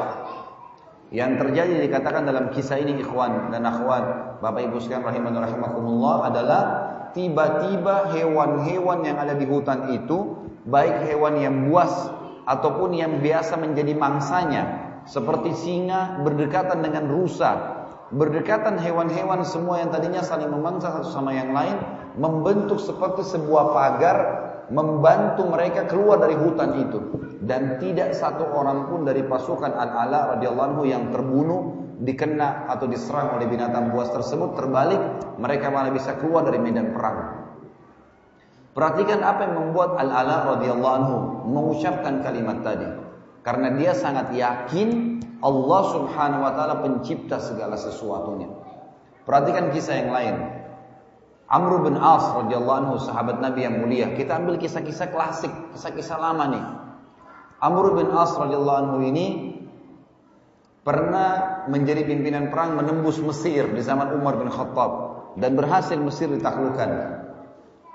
[1.13, 6.63] Yang terjadi dikatakan dalam kisah ini ikhwan dan akhwat Bapak Ibu sekalian rahimahullah rahimakumullah adalah
[7.13, 11.93] tiba-tiba hewan-hewan yang ada di hutan itu baik hewan yang buas
[12.49, 14.63] ataupun yang biasa menjadi mangsanya
[15.05, 17.82] seperti singa berdekatan dengan rusa
[18.13, 21.81] Berdekatan hewan-hewan semua yang tadinya saling memangsa satu sama yang lain
[22.21, 24.19] membentuk seperti sebuah pagar
[24.69, 27.01] membantu mereka keluar dari hutan itu.
[27.41, 33.41] Dan tidak satu orang pun dari pasukan Al-Ala radhiyallahu anhu yang terbunuh dikena atau diserang
[33.41, 35.01] oleh binatang buas tersebut terbalik
[35.41, 37.49] mereka malah bisa keluar dari medan perang.
[38.77, 41.17] Perhatikan apa yang membuat Al-Ala radhiyallahu anhu
[41.49, 42.89] mengucapkan kalimat tadi.
[43.41, 48.47] Karena dia sangat yakin Allah subhanahu wa ta'ala pencipta segala sesuatunya.
[49.27, 50.37] Perhatikan kisah yang lain.
[51.51, 54.15] Amr bin As radhiyallahu anhu sahabat Nabi yang mulia.
[54.15, 56.65] Kita ambil kisah-kisah klasik, kisah-kisah lama nih.
[57.59, 59.27] Amr bin As radhiyallahu anhu ini
[60.87, 64.91] pernah menjadi pimpinan perang menembus Mesir di zaman Umar bin Khattab
[65.39, 67.21] dan berhasil Mesir ditaklukkan.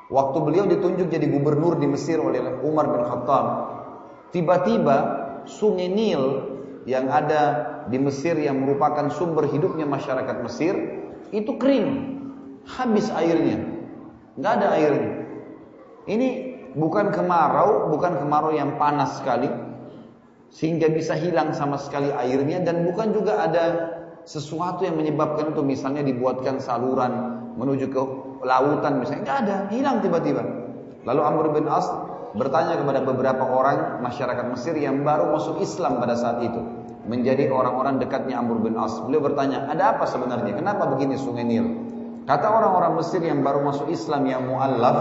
[0.08, 3.46] Waktu beliau ditunjuk jadi gubernur di Mesir oleh Umar bin Khattab,
[4.32, 4.96] tiba-tiba
[5.44, 6.57] sungai Nil
[6.88, 10.74] yang ada di Mesir yang merupakan sumber hidupnya masyarakat Mesir
[11.36, 12.16] itu kering,
[12.64, 13.60] habis airnya,
[14.40, 15.14] nggak ada airnya.
[16.08, 16.28] Ini
[16.80, 19.52] bukan kemarau, bukan kemarau yang panas sekali,
[20.48, 23.66] sehingga bisa hilang sama sekali airnya dan bukan juga ada
[24.24, 25.60] sesuatu yang menyebabkan itu.
[25.68, 28.02] Misalnya dibuatkan saluran menuju ke
[28.48, 29.24] lautan misalnya.
[29.28, 29.56] Nggak ada.
[29.76, 30.44] Hilang tiba-tiba.
[31.04, 31.88] Lalu Amr bin As
[32.36, 36.60] bertanya kepada beberapa orang masyarakat Mesir yang baru masuk Islam pada saat itu
[37.08, 39.00] menjadi orang-orang dekatnya Amr bin As.
[39.08, 40.60] Beliau bertanya, ada apa sebenarnya?
[40.60, 41.66] Kenapa begini sungai Nil?
[42.28, 45.00] Kata orang-orang Mesir yang baru masuk Islam yang mu'allaf,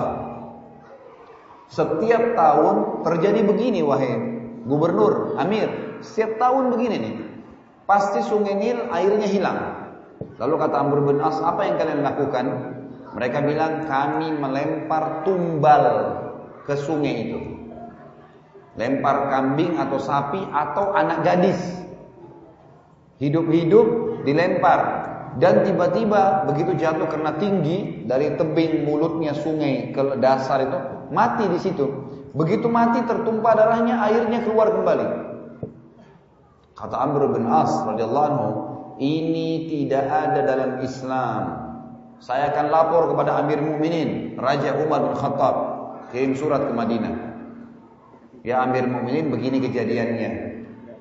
[1.66, 4.14] setiap tahun terjadi begini wahai
[4.62, 7.14] gubernur, amir, setiap tahun begini nih.
[7.90, 9.58] Pasti sungai Nil airnya hilang.
[10.38, 12.46] Lalu kata Amr bin As, apa yang kalian lakukan?
[13.18, 15.84] Mereka bilang, kami melempar tumbal
[16.66, 17.40] ke sungai itu.
[18.76, 21.86] Lempar kambing atau sapi atau anak gadis
[23.16, 24.80] Hidup-hidup dilempar
[25.40, 31.56] dan tiba-tiba begitu jatuh karena tinggi dari tebing mulutnya sungai ke dasar itu mati di
[31.56, 31.88] situ.
[32.36, 35.08] Begitu mati tertumpah darahnya airnya keluar kembali.
[36.76, 38.48] Kata Amr bin As radhiyallahu anhu,
[39.00, 41.42] ini tidak ada dalam Islam.
[42.20, 45.56] Saya akan lapor kepada Amir Mukminin Raja Umar bin Khattab
[46.16, 47.36] kirim surat ke Madinah.
[48.40, 50.30] Ya Amir Mukminin begini kejadiannya.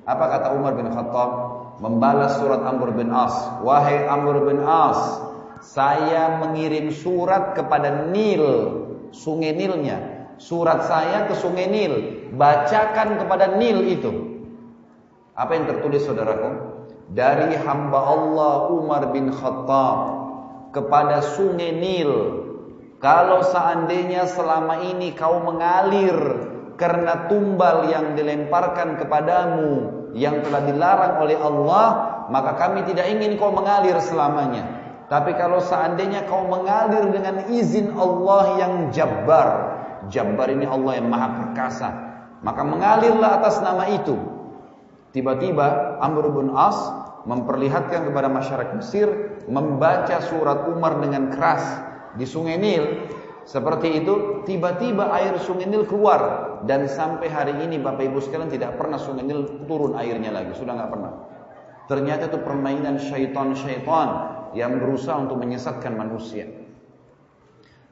[0.04, 1.56] Apa kata Umar bin Khattab?
[1.80, 3.34] membalas surat Amr bin As.
[3.60, 4.96] Wahai Amr bin As,
[5.60, 8.44] saya mengirim surat kepada Nil,
[9.12, 10.28] sungai Nilnya.
[10.36, 14.12] Surat saya ke sungai Nil, bacakan kepada Nil itu.
[15.36, 16.76] Apa yang tertulis saudaraku?
[17.12, 19.98] Dari hamba Allah Umar bin Khattab
[20.76, 22.44] kepada sungai Nil.
[23.06, 26.18] Kalau seandainya selama ini kau mengalir
[26.74, 31.86] karena tumbal yang dilemparkan kepadamu yang telah dilarang oleh Allah,
[32.34, 34.66] maka kami tidak ingin kau mengalir selamanya.
[35.06, 39.48] Tapi kalau seandainya kau mengalir dengan izin Allah yang jabbar,
[40.10, 41.88] jabbar ini Allah yang maha perkasa,
[42.42, 44.18] maka mengalirlah atas nama itu.
[45.14, 46.74] Tiba-tiba Amr bin As
[47.22, 51.85] memperlihatkan kepada masyarakat Mesir membaca surat Umar dengan keras
[52.16, 52.84] di sungai Nil
[53.46, 58.74] seperti itu, tiba-tiba air sungai Nil keluar dan sampai hari ini Bapak Ibu sekalian tidak
[58.74, 61.12] pernah sungai Nil turun airnya lagi, sudah nggak pernah.
[61.86, 64.08] Ternyata itu permainan syaitan-syaitan
[64.58, 66.50] yang berusaha untuk menyesatkan manusia.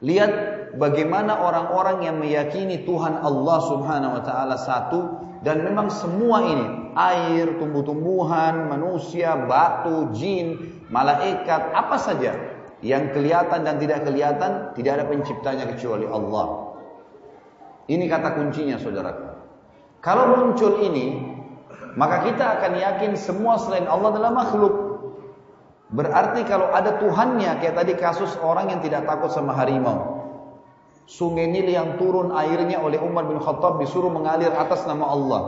[0.03, 0.31] Lihat
[0.75, 4.99] bagaimana orang-orang yang meyakini Tuhan Allah Subhanahu wa taala satu
[5.39, 6.67] dan memang semua ini
[6.99, 12.54] air, tumbuh-tumbuhan, manusia, batu, jin, malaikat, apa saja
[12.85, 16.77] yang kelihatan dan tidak kelihatan tidak ada penciptanya kecuali Allah.
[17.89, 19.25] Ini kata kuncinya saudaraku.
[20.05, 21.17] Kalau muncul ini,
[21.97, 24.73] maka kita akan yakin semua selain Allah adalah makhluk.
[25.89, 30.21] Berarti kalau ada Tuhannya, kayak tadi kasus orang yang tidak takut sama harimau.
[31.09, 35.41] Sungai Nil yang turun airnya oleh Umar bin Khattab disuruh mengalir atas nama Allah.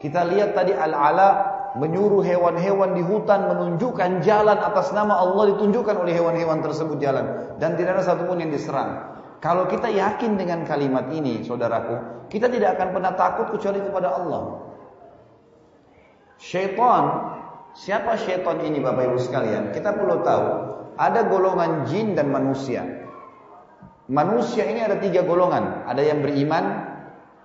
[0.00, 1.47] Kita lihat tadi Al-Ala
[1.78, 7.78] menyuruh hewan-hewan di hutan menunjukkan jalan atas nama Allah ditunjukkan oleh hewan-hewan tersebut jalan dan
[7.78, 9.16] tidak ada satupun yang diserang.
[9.38, 14.66] Kalau kita yakin dengan kalimat ini, saudaraku, kita tidak akan pernah takut kecuali kepada Allah.
[16.42, 17.04] Syaitan
[17.78, 19.70] Siapa syaitan ini Bapak Ibu sekalian?
[19.70, 20.46] Kita perlu tahu,
[20.98, 22.82] ada golongan jin dan manusia.
[24.10, 25.86] Manusia ini ada tiga golongan.
[25.86, 26.87] Ada yang beriman,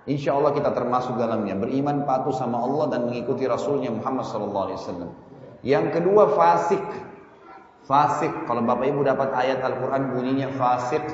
[0.04, 1.56] insya Allah kita termasuk dalamnya.
[1.56, 5.12] Beriman patuh sama Allah dan mengikuti Rasulnya Muhammad SAW.
[5.64, 6.84] Yang kedua fasik.
[7.84, 11.04] Fasik, kalau Bapak Ibu dapat ayat Al-Quran bunyinya fasik,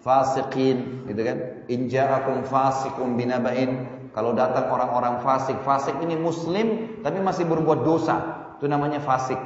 [0.00, 1.36] fasikin, gitu kan?
[1.68, 3.84] Inja'akum fasikum binaba'in.
[4.16, 8.48] Kalau datang orang-orang fasik, fasik ini muslim tapi masih berbuat dosa.
[8.56, 9.36] Itu namanya fasik.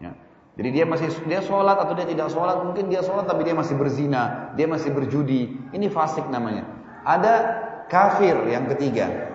[0.00, 0.16] Ya.
[0.56, 3.76] Jadi dia masih dia sholat atau dia tidak sholat, mungkin dia sholat tapi dia masih
[3.76, 5.52] berzina, dia masih berjudi.
[5.76, 6.64] Ini fasik namanya.
[7.04, 9.32] Ada kafir yang ketiga.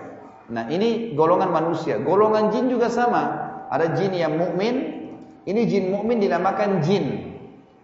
[0.52, 2.00] Nah ini golongan manusia.
[2.00, 3.24] Golongan jin juga sama.
[3.72, 4.76] Ada jin yang mukmin.
[5.48, 7.32] Ini jin mukmin dinamakan jin.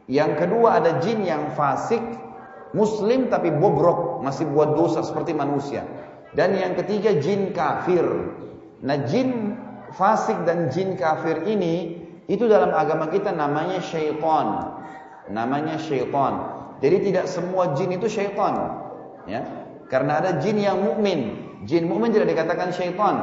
[0.08, 2.00] Yang kedua ada jin yang fasik,
[2.72, 5.84] muslim tapi bobrok, masih buat dosa seperti manusia.
[6.32, 8.04] Dan yang ketiga jin kafir.
[8.84, 9.58] Nah jin
[9.96, 14.80] fasik dan jin kafir ini itu dalam agama kita namanya syaitan.
[15.28, 16.56] Namanya syaitan.
[16.80, 18.86] Jadi tidak semua jin itu syaitan.
[19.28, 19.44] Ya.
[19.88, 21.48] Karena ada jin yang mukmin.
[21.64, 23.16] Jin mukmin tidak dikatakan syaitan.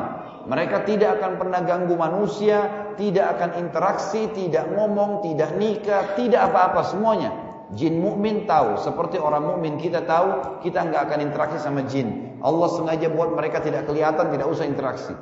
[0.45, 6.85] Mereka tidak akan pernah ganggu manusia, tidak akan interaksi, tidak ngomong, tidak nikah, tidak apa-apa
[6.85, 7.33] semuanya.
[7.73, 12.37] Jin mukmin tahu, seperti orang mukmin kita tahu, kita nggak akan interaksi sama jin.
[12.45, 15.17] Allah sengaja buat mereka tidak kelihatan, tidak usah interaksi.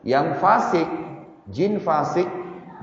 [0.00, 0.88] Yang fasik,
[1.52, 2.24] jin fasik,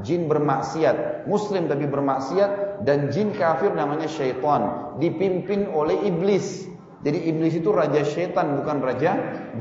[0.06, 6.70] jin bermaksiat, muslim tapi bermaksiat dan jin kafir namanya syaitan, dipimpin oleh iblis.
[7.06, 9.12] Jadi iblis itu raja syaitan bukan raja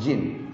[0.01, 0.47] jin.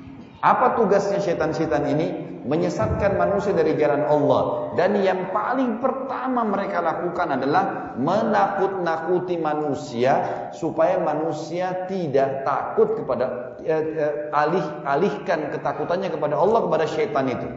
[0.43, 2.07] Apa tugasnya syaitan-syaitan ini?
[2.43, 4.75] Menyesatkan manusia dari jalan Allah.
[4.75, 13.71] Dan yang paling pertama mereka lakukan adalah menakut-nakuti manusia supaya manusia tidak takut kepada eh,
[13.95, 17.49] eh, alih alihkan ketakutannya kepada Allah kepada syaitan itu.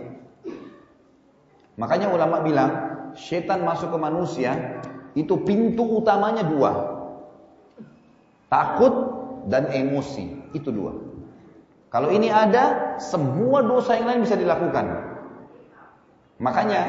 [1.82, 2.72] Makanya ulama bilang,
[3.18, 4.80] syaitan masuk ke manusia
[5.18, 6.72] itu pintu utamanya dua.
[8.48, 8.94] Takut
[9.46, 10.94] dan emosi, itu dua.
[11.94, 15.16] Kalau ini ada, semua dosa yang lain bisa dilakukan.
[16.44, 16.82] Makanya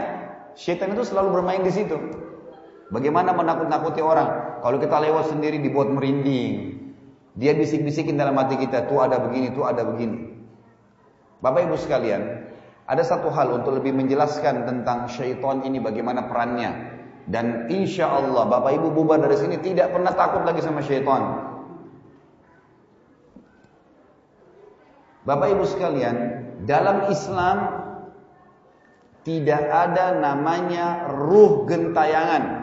[0.58, 1.94] syaitan itu selalu bermain di situ.
[2.90, 4.58] Bagaimana menakut-nakuti orang?
[4.62, 6.74] Kalau kita lewat sendiri dibuat merinding.
[7.36, 10.32] Dia bisik-bisikin dalam hati kita, tuh ada begini, tuh ada begini.
[11.44, 12.48] Bapak Ibu sekalian,
[12.88, 16.96] ada satu hal untuk lebih menjelaskan tentang syaitan ini bagaimana perannya.
[17.26, 21.54] Dan insya Allah Bapak Ibu bubar dari sini tidak pernah takut lagi sama syaitan.
[25.26, 26.16] Bapak Ibu sekalian,
[26.70, 27.82] dalam Islam
[29.26, 32.62] tidak ada namanya ruh gentayangan.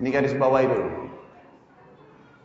[0.00, 0.80] Ini garis bawah itu.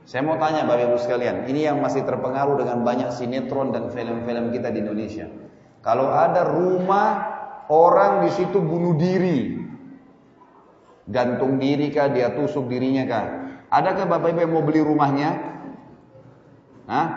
[0.03, 4.51] Saya mau tanya Bapak Ibu sekalian, ini yang masih terpengaruh dengan banyak sinetron dan film-film
[4.51, 5.31] kita di Indonesia.
[5.79, 7.07] Kalau ada rumah
[7.71, 9.55] orang di situ bunuh diri,
[11.07, 13.25] gantung diri kah, dia tusuk dirinya kah?
[13.71, 15.29] Adakah Bapak Ibu yang mau beli rumahnya?
[16.91, 17.07] Hah?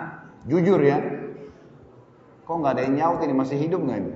[0.47, 1.16] Jujur ya,
[2.47, 4.13] Kok nggak ada yang nyaut ini masih hidup nggak ini?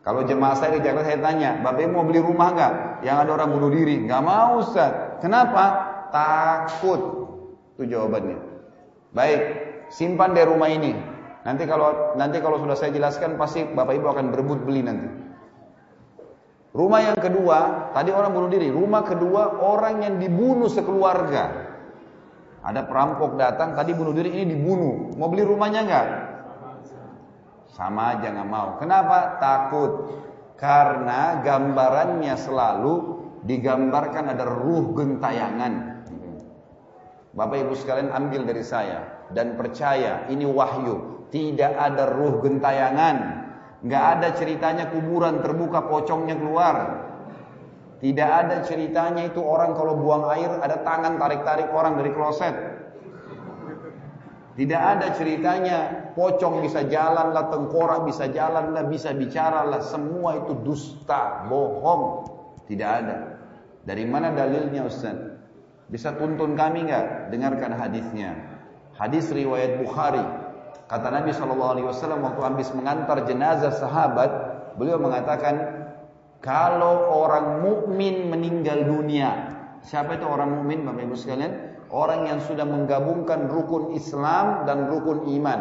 [0.00, 2.72] Kalau jemaah saya di Jakarta saya tanya, Bapak mau beli rumah nggak?
[3.04, 4.08] Yang ada orang bunuh diri?
[4.08, 5.20] Nggak mau Ustaz.
[5.20, 5.64] Kenapa?
[6.08, 7.00] Takut.
[7.76, 8.40] Itu jawabannya.
[9.12, 9.40] Baik,
[9.92, 10.96] simpan deh rumah ini.
[11.44, 15.08] Nanti kalau nanti kalau sudah saya jelaskan pasti Bapak Ibu akan berebut beli nanti.
[16.72, 18.72] Rumah yang kedua, tadi orang bunuh diri.
[18.72, 21.76] Rumah kedua orang yang dibunuh sekeluarga.
[22.68, 25.16] Ada perampok datang, tadi bunuh diri ini dibunuh.
[25.16, 26.06] Mau beli rumahnya enggak?
[27.72, 28.76] Sama aja nggak mau.
[28.76, 29.40] Kenapa?
[29.40, 29.92] Takut.
[30.60, 32.94] Karena gambarannya selalu
[33.48, 36.04] digambarkan ada ruh gentayangan.
[37.32, 41.24] Bapak Ibu sekalian ambil dari saya dan percaya ini wahyu.
[41.32, 43.16] Tidak ada ruh gentayangan.
[43.80, 47.07] Nggak ada ceritanya kuburan terbuka pocongnya keluar.
[47.98, 52.54] Tidak ada ceritanya itu orang kalau buang air ada tangan tarik-tarik orang dari kloset.
[54.58, 59.78] Tidak ada ceritanya pocong bisa jalan lah, tengkorak bisa jalan lah, bisa bicara lah.
[59.82, 62.26] Semua itu dusta, bohong.
[62.66, 63.38] Tidak ada.
[63.86, 65.14] Dari mana dalilnya Ustaz?
[65.86, 67.30] Bisa tuntun kami nggak?
[67.30, 68.34] Dengarkan hadisnya.
[68.98, 70.26] Hadis riwayat Bukhari.
[70.90, 71.78] Kata Nabi SAW
[72.18, 74.30] waktu habis mengantar jenazah sahabat,
[74.74, 75.77] beliau mengatakan,
[76.38, 81.52] kalau orang mukmin meninggal dunia, siapa itu orang mukmin Bapak Ibu sekalian?
[81.90, 85.60] Orang yang sudah menggabungkan rukun Islam dan rukun iman.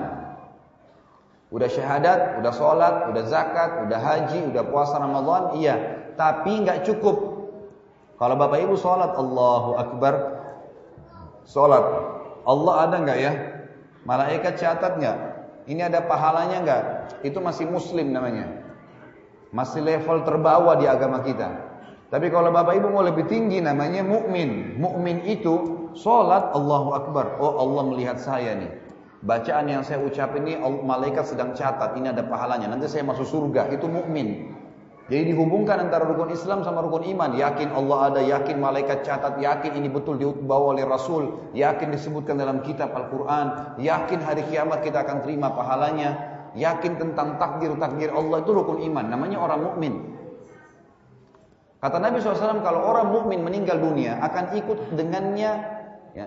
[1.48, 5.76] Udah syahadat, udah sholat, udah zakat, udah haji, udah puasa Ramadan, iya.
[6.20, 7.16] Tapi nggak cukup.
[8.20, 10.14] Kalau bapak ibu sholat, Allahu Akbar,
[11.48, 11.86] sholat.
[12.44, 13.34] Allah ada nggak ya?
[14.04, 15.18] Malaikat catat nggak?
[15.72, 16.84] Ini ada pahalanya nggak?
[17.24, 18.67] Itu masih Muslim namanya.
[19.56, 21.68] Masih level terbawah di agama kita.
[22.08, 24.80] Tapi kalau bapak ibu mau lebih tinggi namanya mukmin.
[24.80, 27.36] Mukmin itu sholat Allahu Akbar.
[27.40, 28.72] Oh Allah melihat saya nih.
[29.24, 32.00] Bacaan yang saya ucap ini malaikat sedang catat.
[32.00, 32.72] Ini ada pahalanya.
[32.72, 33.68] Nanti saya masuk surga.
[33.76, 34.56] Itu mukmin.
[35.08, 37.32] Jadi dihubungkan antara rukun Islam sama rukun iman.
[37.40, 42.60] Yakin Allah ada, yakin malaikat catat, yakin ini betul dibawa oleh Rasul, yakin disebutkan dalam
[42.60, 48.82] kitab Al-Quran, yakin hari kiamat kita akan terima pahalanya, yakin tentang takdir-takdir Allah itu rukun
[48.90, 49.06] iman.
[49.08, 49.94] Namanya orang mukmin.
[51.78, 55.52] Kata Nabi SAW kalau orang mukmin meninggal dunia akan ikut dengannya
[56.18, 56.26] ya,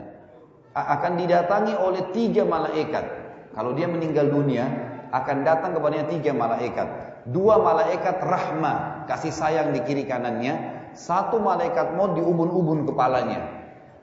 [0.72, 3.02] akan didatangi oleh tiga malaikat.
[3.50, 4.70] Kalau dia meninggal dunia
[5.10, 6.88] akan datang kepadanya tiga malaikat.
[7.28, 10.78] Dua malaikat rahmah kasih sayang di kiri kanannya.
[10.94, 13.46] Satu malaikat maut di ubun-ubun kepalanya.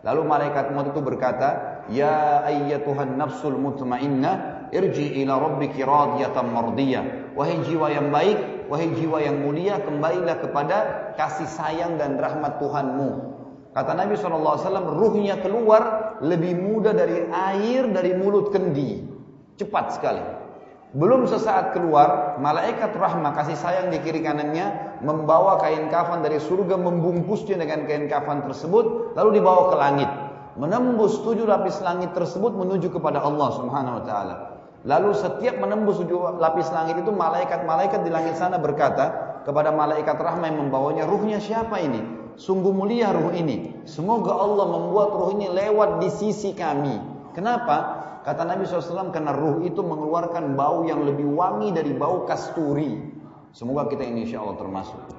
[0.03, 7.05] Lalu malaikat maut itu berkata, Ya ayyatuhan nafsul mutmainnah irji ila rabbiki radiyatan mardiyah.
[7.37, 10.77] Wahai jiwa yang baik, wahai jiwa yang mulia, kembalilah kepada
[11.15, 13.09] kasih sayang dan rahmat Tuhanmu.
[13.77, 19.05] Kata Nabi SAW, ruhnya keluar lebih mudah dari air dari mulut kendi.
[19.57, 20.23] Cepat sekali.
[20.97, 26.79] Belum sesaat keluar, malaikat rahmat kasih sayang di kiri kanannya membawa kain kafan dari surga
[26.79, 30.09] membungkusnya dengan kain kafan tersebut lalu dibawa ke langit.
[30.57, 34.35] Menembus tujuh lapis langit tersebut menuju kepada Allah Subhanahu wa taala.
[34.87, 40.55] Lalu setiap menembus tujuh lapis langit itu malaikat-malaikat di langit sana berkata kepada malaikat rahmat
[40.55, 41.99] yang membawanya, ruhnya siapa ini?
[42.39, 43.83] Sungguh mulia ruh ini.
[43.83, 47.03] Semoga Allah membuat ruh ini lewat di sisi kami.
[47.35, 47.99] Kenapa?
[48.23, 53.11] Kata Nabi SAW, karena ruh itu mengeluarkan bau yang lebih wangi dari bau kasturi.
[53.51, 55.16] Semoga kita ini insya Allah termasuk.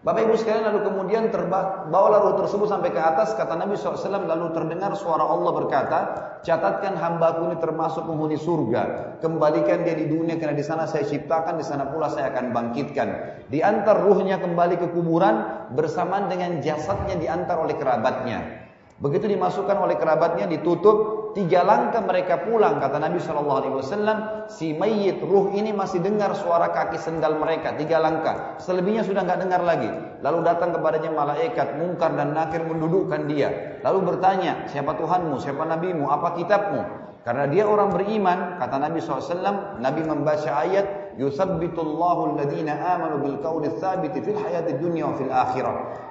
[0.00, 4.48] Bapak ibu sekalian lalu kemudian terbawalah ruh tersebut sampai ke atas kata Nabi SAW lalu
[4.56, 5.98] terdengar suara Allah berkata
[6.40, 9.12] catatkan hambaku ini termasuk penghuni surga.
[9.20, 13.08] Kembalikan dia di dunia karena di sana saya ciptakan di sana pula saya akan bangkitkan.
[13.52, 18.72] Diantar ruhnya kembali ke kuburan bersamaan dengan jasadnya diantar oleh kerabatnya.
[19.04, 24.18] Begitu dimasukkan oleh kerabatnya ditutup tiga langkah mereka pulang kata Nabi Shallallahu Alaihi Wasallam.
[24.50, 27.76] Si mayit ruh ini masih dengar suara kaki sendal mereka.
[27.78, 28.58] Tiga langkah.
[28.58, 29.90] Selebihnya sudah nggak dengar lagi.
[30.20, 33.80] Lalu datang kepadanya malaikat mungkar dan nakir mendudukkan dia.
[33.84, 35.38] Lalu bertanya siapa Tuhanmu?
[35.40, 36.10] Siapa nabimu?
[36.10, 37.10] Apa kitabmu?
[37.20, 43.36] Karena dia orang beriman kata Nabi SAW Nabi membaca ayat alladhina amanu bil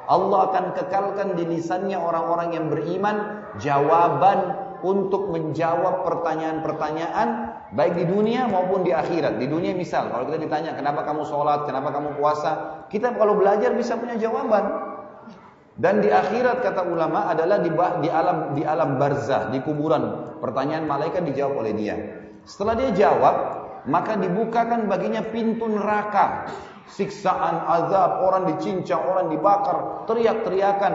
[0.10, 3.46] Allah akan kekalkan di lisannya orang-orang yang beriman.
[3.58, 7.30] Jawaban untuk menjawab pertanyaan-pertanyaan
[7.74, 9.38] baik di dunia maupun di akhirat.
[9.38, 13.74] Di dunia misal kalau kita ditanya kenapa kamu sholat, kenapa kamu puasa, kita kalau belajar
[13.78, 14.90] bisa punya jawaban.
[15.80, 17.72] Dan di akhirat kata ulama adalah di,
[18.04, 20.36] di alam di alam barzah, di kuburan.
[20.44, 21.96] Pertanyaan malaikat dijawab oleh dia.
[22.44, 23.36] Setelah dia jawab,
[23.88, 26.52] maka dibukakan baginya pintu neraka.
[26.90, 30.94] Siksaan, azab, orang dicincang, orang dibakar, teriak-teriakan.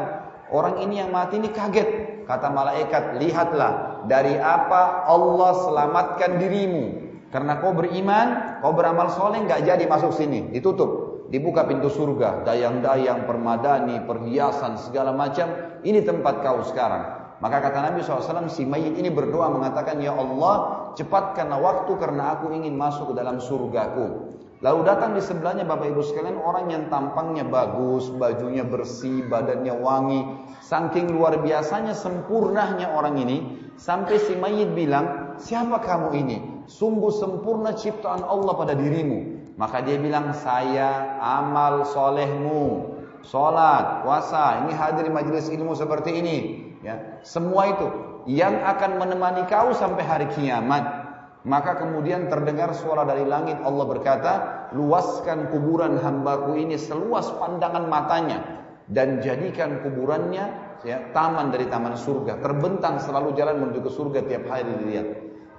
[0.53, 2.14] Orang ini yang mati ini kaget.
[2.25, 6.85] Kata malaikat, lihatlah dari apa Allah selamatkan dirimu.
[7.29, 11.27] Karena kau beriman, kau beramal soleh, nggak jadi masuk sini, ditutup.
[11.29, 15.81] Dibuka pintu surga, dayang-dayang, permadani, perhiasan, segala macam.
[15.83, 17.25] Ini tempat kau sekarang.
[17.43, 22.55] Maka kata Nabi SAW, si mayit ini berdoa mengatakan, Ya Allah, cepatkanlah waktu karena aku
[22.55, 24.34] ingin masuk ke dalam surgaku.
[24.63, 30.21] Lalu datang di sebelahnya Bapak Ibu sekalian orang yang tampangnya bagus, bajunya bersih, badannya wangi.
[30.63, 33.39] Saking luar biasanya sempurnanya orang ini.
[33.75, 36.37] Sampai si mayit bilang, siapa kamu ini?
[36.71, 39.53] Sungguh sempurna ciptaan Allah pada dirimu.
[39.59, 42.95] Maka dia bilang, saya amal solehmu.
[43.25, 46.37] Sholat, puasa, ini hadir di majelis ilmu seperti ini.
[46.85, 47.89] Ya, semua itu
[48.29, 51.04] yang akan menemani kau sampai hari kiamat.
[51.45, 54.33] Maka kemudian terdengar suara dari langit Allah berkata,
[54.73, 58.41] luaskan kuburan hambaku ini seluas pandangan matanya
[58.89, 60.49] dan jadikan kuburannya
[60.89, 65.09] ya, taman dari taman surga, terbentang selalu jalan menuju ke surga tiap hari dilihat.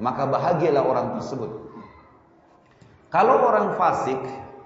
[0.02, 1.54] Maka bahagialah orang tersebut.
[3.14, 4.20] Kalau orang fasik,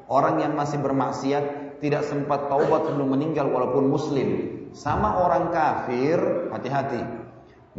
[0.07, 7.18] orang yang masih bermaksiat, tidak sempat taubat sebelum meninggal walaupun muslim, sama orang kafir, hati-hati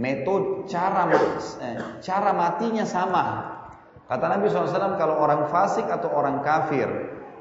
[0.00, 1.04] metode cara
[1.60, 3.24] eh, cara matinya sama.
[4.08, 6.88] Kata Nabi SAW kalau orang fasik atau orang kafir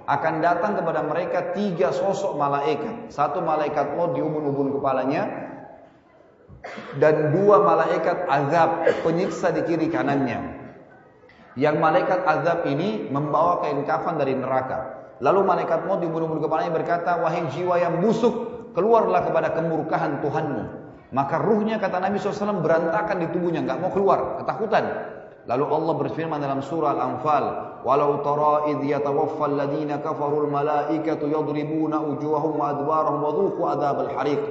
[0.06, 3.10] akan datang kepada mereka tiga sosok malaikat.
[3.10, 5.50] Satu malaikat maut di ubun-ubun kepalanya
[7.00, 10.60] dan dua malaikat azab penyiksa di kiri kanannya.
[11.58, 15.00] Yang malaikat azab ini membawa kain kafan dari neraka.
[15.26, 20.79] Lalu malaikat maut di ubun-ubun kepalanya berkata, "Wahai jiwa yang busuk, keluarlah kepada kemurkaan Tuhanmu."
[21.10, 24.86] Maka ruhnya kata Nabi SAW berantakan di tubuhnya, nggak mau keluar, ketakutan.
[25.50, 27.46] Lalu Allah berfirman dalam surah Al-Anfal,
[27.82, 28.86] "Walau tara idh
[30.06, 34.42] kafarul malaikatu yadribuna wujuhahum wa adbarahum wa dhuqu adzabal hariq."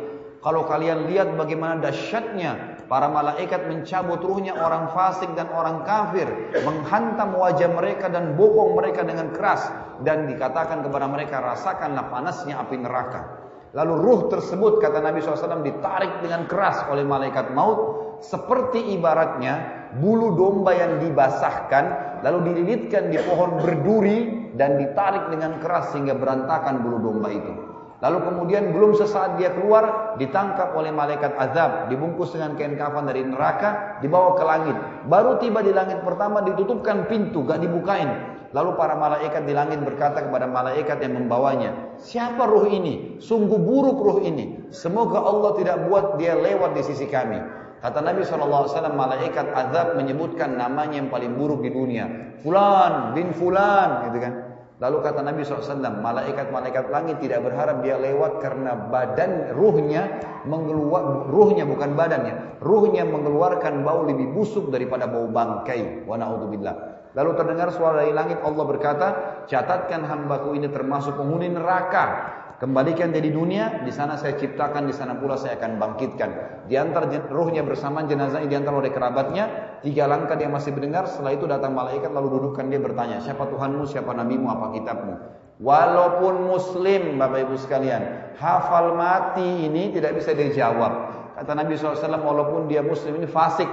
[0.43, 6.27] Kalau kalian lihat bagaimana dahsyatnya para malaikat mencabut ruhnya orang fasik dan orang kafir,
[6.63, 9.67] menghantam wajah mereka dan bokong mereka dengan keras
[10.03, 13.38] dan dikatakan kepada mereka rasakanlah panasnya api neraka.
[13.77, 20.37] Lalu ruh tersebut kata Nabi SAW ditarik dengan keras oleh malaikat maut seperti ibaratnya bulu
[20.37, 21.85] domba yang dibasahkan
[22.25, 27.53] lalu dililitkan di pohon berduri dan ditarik dengan keras sehingga berantakan bulu domba itu.
[27.99, 33.27] Lalu kemudian belum sesaat dia keluar ditangkap oleh malaikat azab, dibungkus dengan kain kafan dari
[33.27, 34.77] neraka, dibawa ke langit.
[35.11, 38.38] Baru tiba di langit pertama ditutupkan pintu, gak dibukain.
[38.49, 43.21] Lalu para malaikat di langit berkata kepada malaikat yang membawanya, siapa ruh ini?
[43.21, 44.73] Sungguh buruk ruh ini.
[44.73, 47.37] Semoga Allah tidak buat dia lewat di sisi kami.
[47.79, 52.35] Kata Nabi SAW, malaikat azab menyebutkan namanya yang paling buruk di dunia.
[52.41, 54.35] Fulan bin Fulan, gitu kan.
[54.79, 61.67] Lalu kata Nabi SAW, malaikat-malaikat langit tidak berharap dia lewat karena badan ruhnya mengeluar, ruhnya
[61.67, 66.07] bukan badannya, ruhnya mengeluarkan bau lebih busuk daripada bau bangkai.
[66.07, 66.88] Wa na'udzubillah.
[67.17, 69.07] Lalu terdengar suara dari langit Allah berkata,
[69.49, 72.37] catatkan hambaku ini termasuk penghuni neraka.
[72.59, 76.31] Kembalikan dia di dunia, di sana saya ciptakan, di sana pula saya akan bangkitkan.
[76.67, 81.39] Di antara ruhnya bersama jenazahnya di antara oleh kerabatnya, tiga langkah dia masih mendengar, setelah
[81.39, 85.15] itu datang malaikat lalu dudukkan dia bertanya, siapa Tuhanmu, siapa nabimu, apa kitabmu?
[85.63, 91.15] Walaupun muslim Bapak Ibu sekalian, hafal mati ini tidak bisa dijawab.
[91.39, 93.71] Kata Nabi SAW, walaupun dia muslim ini fasik,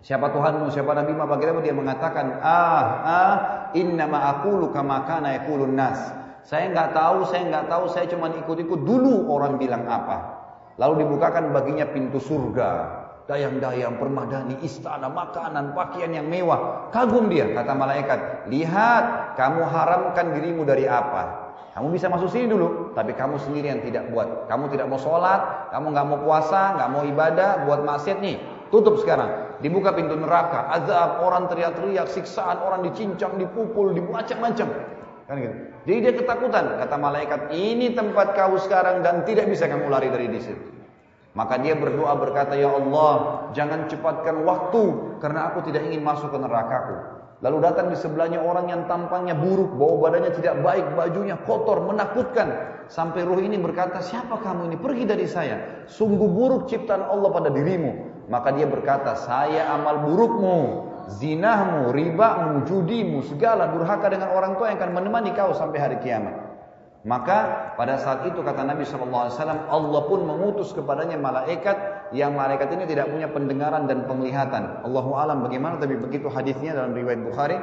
[0.00, 3.34] Siapa Tuhanmu, siapa Nabi apa kita dia mengatakan, ah, ah,
[3.76, 6.00] inna ma'akulu kama kana yakulun nas.
[6.40, 10.40] Saya enggak tahu, saya enggak tahu, saya cuma ikut-ikut dulu orang bilang apa.
[10.80, 12.96] Lalu dibukakan baginya pintu surga.
[13.28, 16.88] Dayang-dayang, permadani, istana, makanan, pakaian yang mewah.
[16.90, 18.48] Kagum dia, kata malaikat.
[18.48, 21.52] Lihat, kamu haramkan dirimu dari apa?
[21.76, 24.48] Kamu bisa masuk sini dulu, tapi kamu sendiri yang tidak buat.
[24.48, 28.36] Kamu tidak mau sholat, kamu nggak mau puasa, nggak mau ibadah, buat maksiat nih.
[28.72, 29.49] Tutup sekarang.
[29.60, 34.68] Dibuka pintu neraka, azab, orang teriak-teriak, siksaan, orang dicincang, dipukul, dimacam-macam.
[35.28, 35.56] Kan gitu.
[35.84, 36.64] Jadi dia ketakutan.
[36.80, 40.64] Kata malaikat, ini tempat kau sekarang dan tidak bisa kamu lari dari di situ.
[41.36, 44.82] Maka dia berdoa berkata, Ya Allah, jangan cepatkan waktu
[45.22, 47.20] karena aku tidak ingin masuk ke nerakaku.
[47.40, 52.52] Lalu datang di sebelahnya orang yang tampangnya buruk, bau badannya tidak baik, bajunya kotor, menakutkan.
[52.90, 54.76] Sampai ruh ini berkata, siapa kamu ini?
[54.76, 55.86] Pergi dari saya.
[55.86, 58.09] Sungguh buruk ciptaan Allah pada dirimu.
[58.30, 60.86] Maka dia berkata, saya amal burukmu,
[61.18, 66.38] zinahmu, ribamu, judimu, segala durhaka dengan orang tua yang akan menemani kau sampai hari kiamat.
[67.02, 69.34] Maka pada saat itu kata Nabi SAW,
[69.66, 74.84] Allah pun mengutus kepadanya malaikat yang malaikat ini tidak punya pendengaran dan penglihatan.
[74.84, 77.56] Allahu alam bagaimana tapi begitu hadisnya dalam riwayat Bukhari.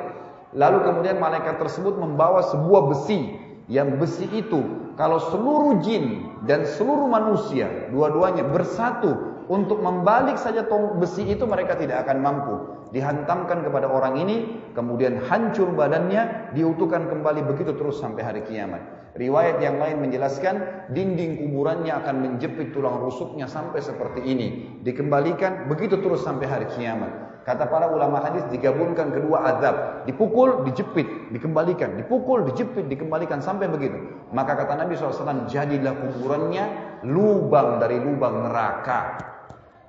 [0.58, 3.38] Lalu kemudian malaikat tersebut membawa sebuah besi
[3.70, 11.00] yang besi itu kalau seluruh jin dan seluruh manusia dua-duanya bersatu untuk membalik saja tong
[11.00, 12.56] besi itu mereka tidak akan mampu.
[12.92, 18.80] Dihantamkan kepada orang ini, kemudian hancur badannya, diutuhkan kembali begitu terus sampai hari kiamat.
[19.18, 24.78] Riwayat yang lain menjelaskan dinding kuburannya akan menjepit tulang rusuknya sampai seperti ini.
[24.86, 27.42] Dikembalikan begitu terus sampai hari kiamat.
[27.48, 33.96] Kata para ulama hadis digabungkan kedua azab, dipukul, dijepit, dikembalikan, dipukul, dijepit, dikembalikan sampai begitu.
[34.36, 36.64] Maka kata Nabi SAW, jadilah kuburannya
[37.08, 39.16] lubang dari lubang neraka.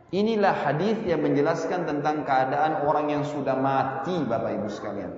[0.09, 5.12] Inilah hadis yang menjelaskan tentang keadaan orang yang sudah mati, Bapak Ibu sekalian.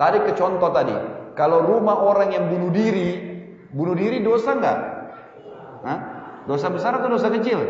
[0.00, 0.96] Tarik ke contoh tadi,
[1.36, 3.20] kalau rumah orang yang bunuh diri,
[3.76, 4.78] bunuh diri dosa enggak?
[5.84, 5.98] Hah?
[6.48, 7.60] Dosa besar atau dosa kecil?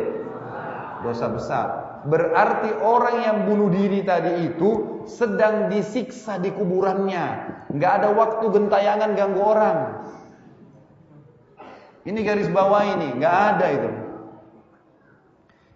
[1.02, 1.68] Dosa besar.
[2.06, 7.26] berarti orang yang bunuh diri tadi itu sedang disiksa di kuburannya.
[7.74, 9.78] Nggak ada waktu gentayangan ganggu orang.
[12.06, 13.90] Ini garis bawah ini, nggak ada itu.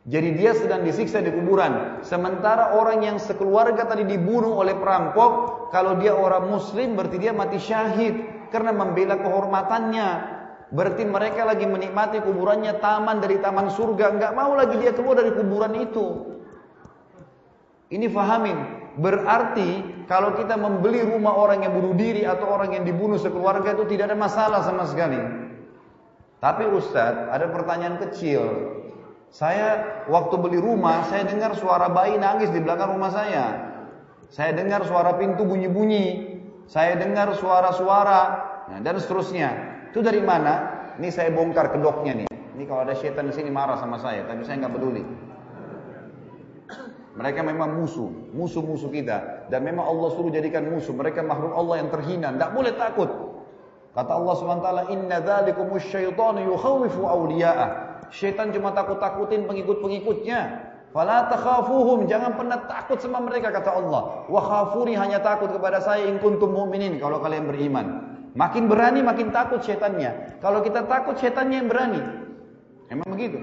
[0.09, 2.01] Jadi dia sedang disiksa di kuburan.
[2.01, 7.61] Sementara orang yang sekeluarga tadi dibunuh oleh perampok, kalau dia orang muslim berarti dia mati
[7.61, 10.40] syahid karena membela kehormatannya.
[10.72, 15.36] Berarti mereka lagi menikmati kuburannya taman dari taman surga, nggak mau lagi dia keluar dari
[15.36, 16.07] kuburan itu.
[17.90, 18.59] Ini fahamin.
[18.96, 23.84] Berarti kalau kita membeli rumah orang yang bunuh diri atau orang yang dibunuh sekeluarga itu
[23.84, 25.18] tidak ada masalah sama sekali.
[26.40, 28.40] Tapi Ustadz, ada pertanyaan kecil.
[29.31, 33.70] Saya waktu beli rumah, saya dengar suara bayi nangis di belakang rumah saya.
[34.26, 36.39] Saya dengar suara pintu bunyi-bunyi.
[36.70, 38.20] Saya dengar suara-suara
[38.70, 39.51] nah, dan seterusnya.
[39.91, 40.78] Itu dari mana?
[40.99, 42.31] Ini saya bongkar kedoknya nih.
[42.31, 45.03] Ini kalau ada setan di sini marah sama saya, tapi saya nggak peduli.
[47.18, 49.47] Mereka memang musuh, musuh-musuh kita.
[49.51, 50.95] Dan memang Allah suruh jadikan musuh.
[50.95, 52.31] Mereka makhluk Allah yang terhina.
[52.35, 53.11] Tidak boleh takut.
[53.91, 57.68] Kata Allah SWT, Inna dhalikum syaitanu yukhawifu awliya'ah.
[58.14, 60.70] Syaitan cuma takut-takutin pengikut-pengikutnya.
[60.91, 64.26] Fala takhafuhum, jangan pernah takut sama mereka kata Allah.
[64.26, 67.86] Wa hanya takut kepada saya in kuntum mu'minin kalau kalian beriman.
[68.34, 70.38] Makin berani makin takut syaitannya.
[70.43, 72.03] Kalau kita takut syaitannya yang berani.
[72.91, 73.38] Emang begitu.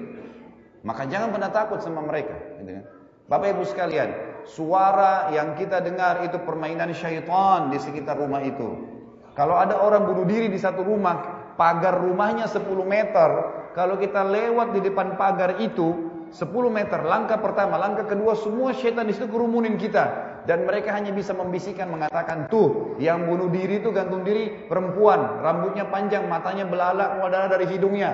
[0.84, 2.84] Maka jangan pernah takut sama mereka, gitu kan?
[3.28, 4.08] Bapak Ibu sekalian,
[4.48, 8.97] suara yang kita dengar itu permainan syaitan di sekitar rumah itu.
[9.38, 13.30] Kalau ada orang bunuh diri di satu rumah, pagar rumahnya 10 meter,
[13.70, 19.06] kalau kita lewat di depan pagar itu 10 meter, langkah pertama, langkah kedua semua syaitan
[19.06, 23.94] di situ kerumunin kita dan mereka hanya bisa membisikkan mengatakan tuh yang bunuh diri itu
[23.94, 28.10] gantung diri perempuan, rambutnya panjang, matanya belalak, keluar dari hidungnya.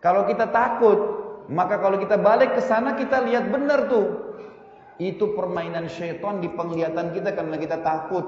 [0.00, 0.98] Kalau kita takut,
[1.52, 4.32] maka kalau kita balik ke sana kita lihat benar tuh.
[4.96, 8.24] Itu permainan syaitan di penglihatan kita karena kita takut.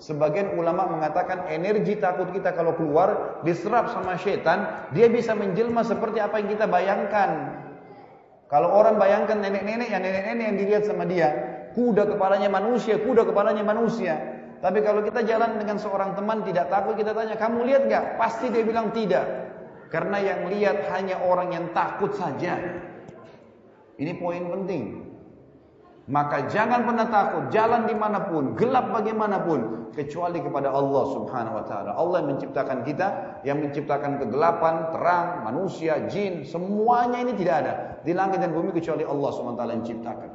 [0.00, 6.24] Sebagian ulama mengatakan energi takut kita kalau keluar diserap sama setan, dia bisa menjelma seperti
[6.24, 7.60] apa yang kita bayangkan.
[8.48, 11.28] Kalau orang bayangkan nenek-nenek ya nenek-nenek yang dilihat sama dia,
[11.76, 14.16] kuda kepalanya manusia, kuda kepalanya manusia.
[14.64, 18.04] Tapi kalau kita jalan dengan seorang teman tidak takut, kita tanya, kamu lihat nggak?
[18.16, 19.24] Pasti dia bilang tidak.
[19.92, 22.56] Karena yang lihat hanya orang yang takut saja.
[24.00, 24.99] Ini poin penting.
[26.08, 31.64] Maka jangan pernah takut, jalan di mana pun, gelap bagaimanapun, kecuali kepada Allah subhanahu wa
[31.66, 31.90] ta'ala.
[31.94, 33.08] Allah yang menciptakan kita,
[33.44, 37.74] yang menciptakan kegelapan, terang, manusia, jin, semuanya ini tidak ada.
[38.00, 40.30] Di langit dan bumi kecuali Allah subhanahu wa ta'ala yang menciptakan.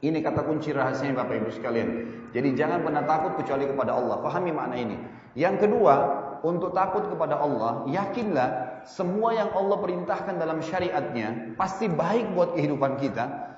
[0.00, 1.88] Ini kata kunci rahasianya Bapak Ibu sekalian.
[2.32, 4.16] Jadi jangan pernah takut kecuali kepada Allah.
[4.24, 4.96] Pahami makna ini.
[5.36, 5.94] Yang kedua,
[6.40, 12.96] untuk takut kepada Allah, yakinlah semua yang Allah perintahkan dalam syariatnya pasti baik buat kehidupan
[12.96, 13.49] kita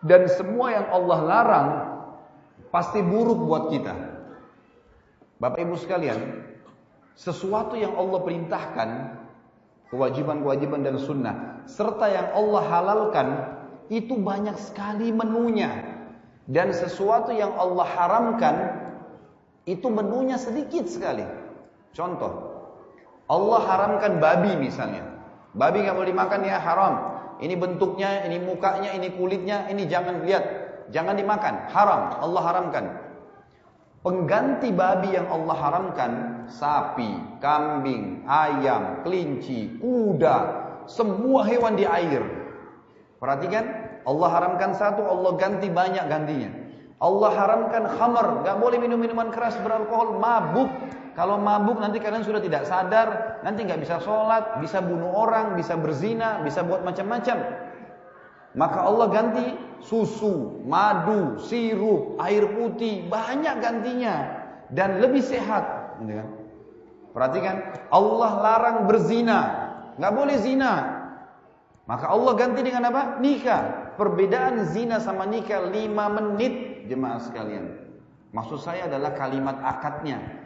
[0.00, 1.68] dan semua yang Allah larang
[2.72, 3.94] pasti buruk buat kita.
[5.40, 6.20] Bapak Ibu sekalian,
[7.16, 8.88] sesuatu yang Allah perintahkan,
[9.92, 13.28] kewajiban-kewajiban dan sunnah, serta yang Allah halalkan,
[13.88, 15.96] itu banyak sekali menunya.
[16.50, 18.56] Dan sesuatu yang Allah haramkan,
[19.68, 21.22] itu menunya sedikit sekali.
[21.94, 22.50] Contoh,
[23.30, 25.06] Allah haramkan babi misalnya.
[25.54, 26.94] Babi nggak boleh dimakan ya haram.
[27.40, 30.44] Ini bentuknya, ini mukanya, ini kulitnya, ini jangan lihat.
[30.92, 32.02] Jangan dimakan, haram.
[32.20, 32.84] Allah haramkan.
[34.00, 36.12] Pengganti babi yang Allah haramkan,
[36.48, 40.36] sapi, kambing, ayam, kelinci, kuda,
[40.88, 42.24] semua hewan di air.
[43.20, 43.64] Perhatikan,
[44.08, 46.69] Allah haramkan satu, Allah ganti banyak gantinya.
[47.00, 50.68] Allah haramkan khamar, gak boleh minum minuman keras beralkohol, mabuk.
[51.16, 55.74] Kalau mabuk nanti kalian sudah tidak sadar, nanti nggak bisa sholat, bisa bunuh orang, bisa
[55.80, 57.40] berzina, bisa buat macam-macam.
[58.52, 59.46] Maka Allah ganti
[59.80, 65.96] susu, madu, sirup, air putih, banyak gantinya dan lebih sehat.
[66.04, 66.28] Gitu kan?
[67.10, 67.56] Perhatikan,
[67.90, 69.40] Allah larang berzina,
[69.98, 70.72] nggak boleh zina.
[71.90, 73.18] Maka Allah ganti dengan apa?
[73.18, 73.92] Nikah.
[73.98, 77.90] Perbedaan zina sama nikah 5 menit jemaah sekalian.
[78.30, 80.40] Maksud saya adalah kalimat akadnya.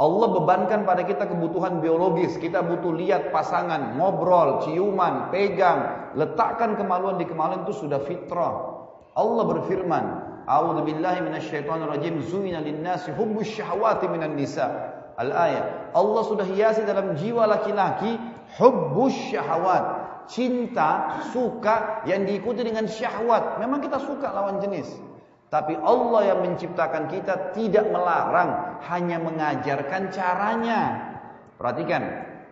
[0.00, 2.40] Allah bebankan pada kita kebutuhan biologis.
[2.40, 8.80] Kita butuh lihat pasangan, ngobrol, ciuman, pegang, letakkan kemaluan di kemaluan itu sudah fitrah.
[9.12, 10.04] Allah berfirman,
[10.48, 12.24] A'udzu billahi rajim.
[12.24, 14.72] Zuina lin-nasi hubbus syahawati minan nisa.
[15.20, 15.92] Al-ayat.
[15.92, 18.16] Allah sudah hiasi dalam jiwa laki-laki
[18.56, 20.08] hubbus syahawat.
[20.32, 23.60] Cinta, suka yang diikuti dengan syahwat.
[23.60, 25.09] Memang kita suka lawan jenis.
[25.50, 31.10] Tapi Allah yang menciptakan kita tidak melarang, hanya mengajarkan caranya.
[31.58, 32.02] Perhatikan,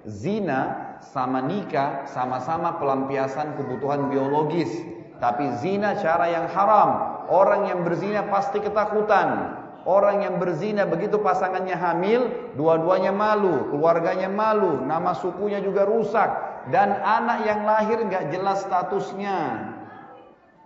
[0.03, 0.61] zina
[0.99, 4.83] sama nikah, sama-sama pelampiasan kebutuhan biologis.
[5.23, 7.23] Tapi zina cara yang haram.
[7.31, 9.55] Orang yang berzina pasti ketakutan.
[9.87, 16.29] Orang yang berzina begitu pasangannya hamil, dua-duanya malu, keluarganya malu, nama sukunya juga rusak.
[16.75, 19.71] Dan anak yang lahir nggak jelas statusnya.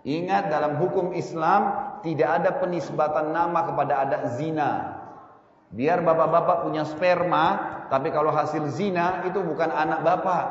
[0.03, 4.99] Ingat dalam hukum Islam tidak ada penisbatan nama kepada adat zina.
[5.73, 7.45] Biar bapak-bapak punya sperma,
[7.89, 10.45] tapi kalau hasil zina itu bukan anak bapak.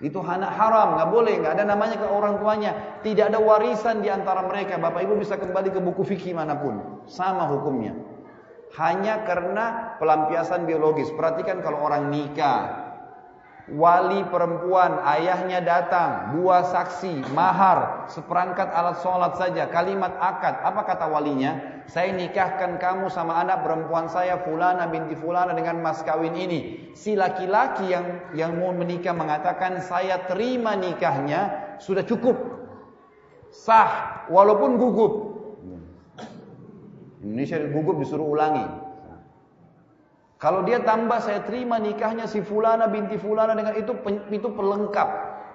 [0.00, 3.00] Itu anak haram, nggak boleh, nggak ada namanya ke orang tuanya.
[3.00, 4.76] Tidak ada warisan di antara mereka.
[4.76, 7.96] Bapak ibu bisa kembali ke buku fikih mana pun, sama hukumnya.
[8.76, 11.08] Hanya karena pelampiasan biologis.
[11.16, 12.85] Perhatikan kalau orang nikah,
[13.66, 20.62] wali perempuan, ayahnya datang, dua saksi, mahar, seperangkat alat sholat saja, kalimat akad.
[20.62, 21.82] Apa kata walinya?
[21.90, 26.90] Saya nikahkan kamu sama anak perempuan saya, fulana binti fulana dengan mas kawin ini.
[26.94, 32.38] Si laki-laki yang yang mau menikah mengatakan saya terima nikahnya, sudah cukup.
[33.50, 35.12] Sah, walaupun gugup.
[37.22, 38.85] Indonesia gugup disuruh ulangi.
[40.36, 43.96] Kalau dia tambah saya terima nikahnya si fulana binti fulana dengan itu
[44.28, 45.08] itu pelengkap.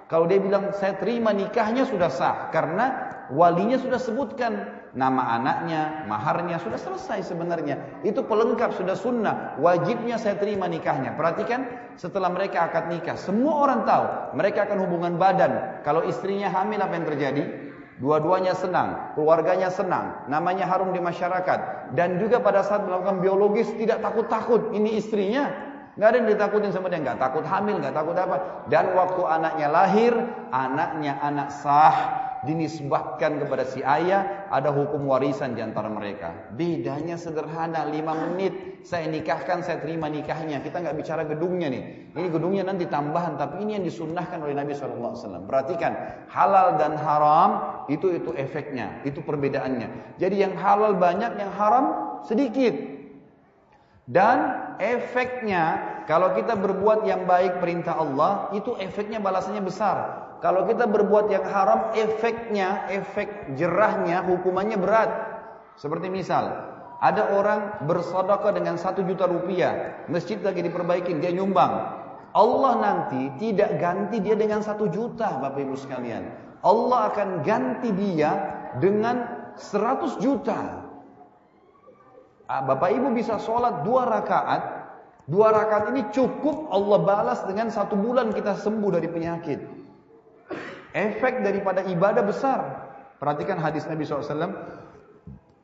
[0.09, 6.59] Kalau dia bilang saya terima nikahnya sudah sah karena walinya sudah sebutkan nama anaknya, maharnya
[6.59, 8.03] sudah selesai sebenarnya.
[8.03, 9.55] Itu pelengkap sudah sunnah.
[9.61, 11.15] Wajibnya saya terima nikahnya.
[11.15, 11.63] Perhatikan
[11.95, 15.79] setelah mereka akad nikah, semua orang tahu mereka akan hubungan badan.
[15.87, 17.43] Kalau istrinya hamil apa yang terjadi?
[18.01, 21.93] Dua-duanya senang, keluarganya senang, namanya harum di masyarakat.
[21.93, 25.69] Dan juga pada saat melakukan biologis tidak takut-takut, ini istrinya.
[25.93, 28.65] Nggak ada yang ditakutin sama dia, nggak takut hamil, nggak takut apa.
[28.73, 30.13] Dan waktu anaknya lahir,
[30.49, 31.95] anaknya anak sah,
[32.41, 36.33] dinisbahkan kepada si ayah, ada hukum warisan di antara mereka.
[36.57, 40.57] Bedanya sederhana, lima menit saya nikahkan, saya terima nikahnya.
[40.65, 41.83] Kita nggak bicara gedungnya nih.
[42.17, 45.45] Ini gedungnya nanti tambahan, tapi ini yang disunnahkan oleh Nabi SAW.
[45.45, 45.93] Perhatikan,
[46.33, 50.15] halal dan haram itu itu efeknya, itu perbedaannya.
[50.15, 52.71] Jadi yang halal banyak, yang haram sedikit.
[54.07, 54.37] Dan
[54.79, 59.97] efeknya kalau kita berbuat yang baik perintah Allah, itu efeknya balasannya besar.
[60.41, 65.11] Kalau kita berbuat yang haram, efeknya, efek jerahnya, hukumannya berat.
[65.77, 66.49] Seperti misal,
[66.97, 72.01] ada orang bersodokah dengan satu juta rupiah, masjid lagi diperbaikin, dia nyumbang.
[72.31, 76.50] Allah nanti tidak ganti dia dengan satu juta, Bapak Ibu sekalian.
[76.61, 78.31] Allah akan ganti dia
[78.77, 79.25] dengan
[79.57, 80.85] seratus juta.
[82.45, 84.61] Ah, Bapak Ibu bisa sholat dua rakaat,
[85.25, 89.59] dua rakaat ini cukup Allah balas dengan satu bulan kita sembuh dari penyakit.
[90.91, 92.59] Efek daripada ibadah besar.
[93.21, 94.51] Perhatikan hadis Nabi SAW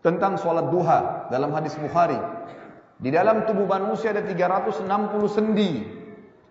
[0.06, 2.18] tentang sholat duha dalam hadis Bukhari.
[2.98, 4.88] Di dalam tubuh manusia ada 360
[5.30, 5.86] sendi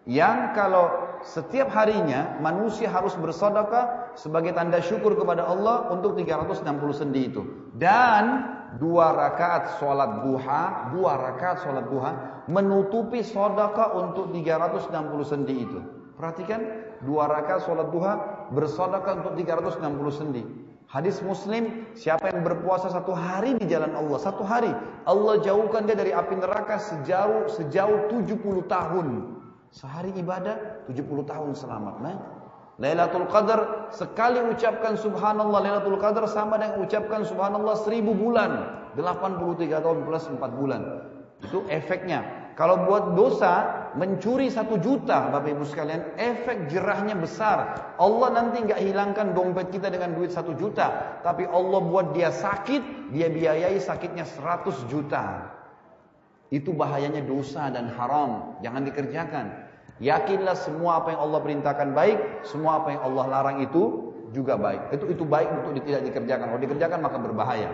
[0.07, 6.62] yang kalau setiap harinya manusia harus bersedekah sebagai tanda syukur kepada Allah untuk 360
[6.95, 7.43] sendi itu.
[7.74, 8.47] Dan
[8.79, 12.11] dua rakaat sholat duha, dua rakaat sholat duha
[12.47, 14.87] menutupi sedekah untuk 360
[15.27, 15.79] sendi itu.
[16.14, 16.62] Perhatikan
[17.03, 18.12] dua rakaat sholat duha
[18.55, 20.43] bersedekah untuk 360 sendi.
[20.87, 24.70] Hadis Muslim, siapa yang berpuasa satu hari di jalan Allah, satu hari,
[25.03, 28.39] Allah jauhkan dia dari api neraka sejauh sejauh 70
[28.70, 29.35] tahun.
[29.74, 31.95] Sehari ibadah 70 tahun selamat.
[32.03, 32.16] Nah,
[32.76, 38.84] Lailatul Qadar sekali ucapkan subhanallah Lailatul Qadar sama dengan ucapkan subhanallah seribu bulan.
[38.97, 40.82] 83 tahun plus 4 bulan.
[41.41, 42.53] Itu efeknya.
[42.57, 47.93] Kalau buat dosa mencuri satu juta, Bapak Ibu sekalian, efek jerahnya besar.
[48.01, 53.12] Allah nanti nggak hilangkan dompet kita dengan duit satu juta, tapi Allah buat dia sakit,
[53.12, 55.53] dia biayai sakitnya 100 juta.
[56.49, 59.66] Itu bahayanya dosa dan haram, jangan dikerjakan.
[59.97, 64.92] Yakinlah semua apa yang Allah perintahkan baik, semua apa yang Allah larang itu juga baik.
[64.92, 66.53] Itu itu baik untuk tidak dikerjakan.
[66.53, 67.70] Kalau dikerjakan maka berbahaya.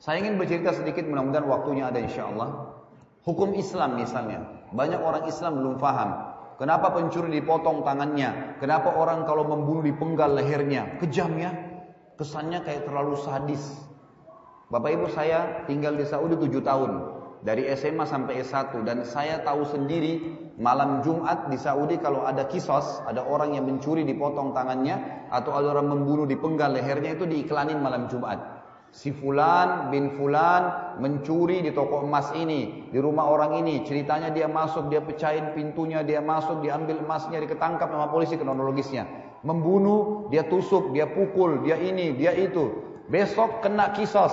[0.00, 2.76] Saya ingin bercerita sedikit mudah-mudahan waktunya ada insya Allah.
[3.24, 6.34] Hukum Islam misalnya, banyak orang Islam belum paham.
[6.60, 8.60] Kenapa pencuri dipotong tangannya?
[8.60, 11.00] Kenapa orang kalau membunuh dipenggal lehernya?
[11.00, 11.50] Kejam ya.
[12.14, 13.64] Kesannya kayak terlalu sadis.
[14.70, 16.92] Bapak Ibu saya tinggal di Saudi 7 tahun.
[17.44, 20.16] Dari SMA sampai S1 dan saya tahu sendiri
[20.56, 25.76] malam Jumat di Saudi kalau ada kisos, ada orang yang mencuri dipotong tangannya atau ada
[25.76, 28.40] orang membunuh dipenggal lehernya itu diiklanin malam Jumat.
[28.96, 33.84] Si fulan bin fulan mencuri di toko emas ini, di rumah orang ini.
[33.84, 39.04] Ceritanya dia masuk, dia pecahin pintunya, dia masuk, diambil emasnya, diketangkap sama polisi kronologisnya.
[39.44, 42.72] Membunuh, dia tusuk, dia pukul, dia ini, dia itu.
[43.10, 44.32] Besok kena kisos,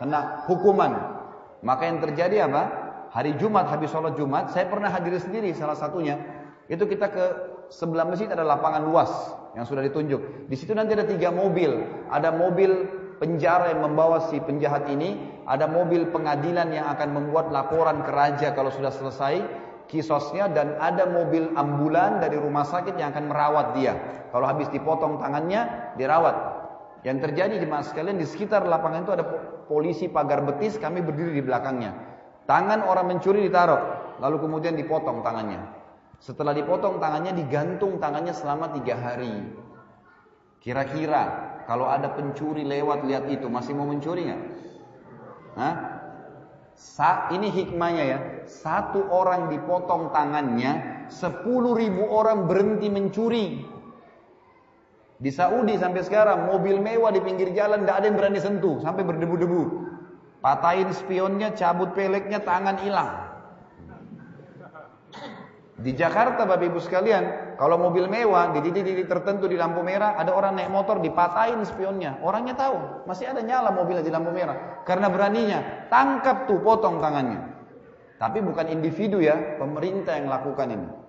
[0.00, 1.17] kena hukuman.
[1.62, 2.62] Maka yang terjadi apa?
[3.08, 6.20] Hari Jumat, habis sholat Jumat, saya pernah hadir sendiri salah satunya.
[6.68, 7.24] Itu kita ke
[7.72, 9.08] sebelah masjid ada lapangan luas
[9.56, 10.48] yang sudah ditunjuk.
[10.48, 11.88] Di situ nanti ada tiga mobil.
[12.12, 12.84] Ada mobil
[13.16, 18.52] penjara yang membawa si penjahat ini, ada mobil pengadilan yang akan membuat laporan ke raja
[18.52, 19.40] kalau sudah selesai
[19.88, 23.96] kisosnya dan ada mobil ambulan dari rumah sakit yang akan merawat dia.
[24.28, 26.57] Kalau habis dipotong tangannya, dirawat.
[27.06, 29.24] Yang terjadi di mas sekalian di sekitar lapangan itu ada
[29.70, 31.94] polisi pagar betis, kami berdiri di belakangnya.
[32.48, 35.62] Tangan orang mencuri ditaruh, lalu kemudian dipotong tangannya.
[36.18, 39.46] Setelah dipotong tangannya digantung tangannya selama tiga hari.
[40.58, 41.22] Kira-kira
[41.70, 44.42] kalau ada pencuri lewat lihat itu masih mau mencuri nggak?
[45.54, 45.74] Hah?
[46.74, 48.18] Sa ini hikmahnya ya.
[48.46, 53.46] Satu orang dipotong tangannya, sepuluh ribu orang berhenti mencuri.
[55.18, 59.02] Di Saudi sampai sekarang mobil mewah di pinggir jalan tidak ada yang berani sentuh sampai
[59.02, 59.62] berdebu-debu.
[60.38, 63.26] Patahin spionnya, cabut peleknya, tangan hilang.
[65.78, 70.34] Di Jakarta Bapak Ibu sekalian, kalau mobil mewah di titik-titik tertentu di lampu merah ada
[70.34, 72.18] orang naik motor dipatahin spionnya.
[72.22, 74.82] Orangnya tahu, masih ada nyala mobilnya di lampu merah.
[74.82, 77.42] Karena beraninya, tangkap tuh potong tangannya.
[78.18, 81.07] Tapi bukan individu ya, pemerintah yang lakukan ini.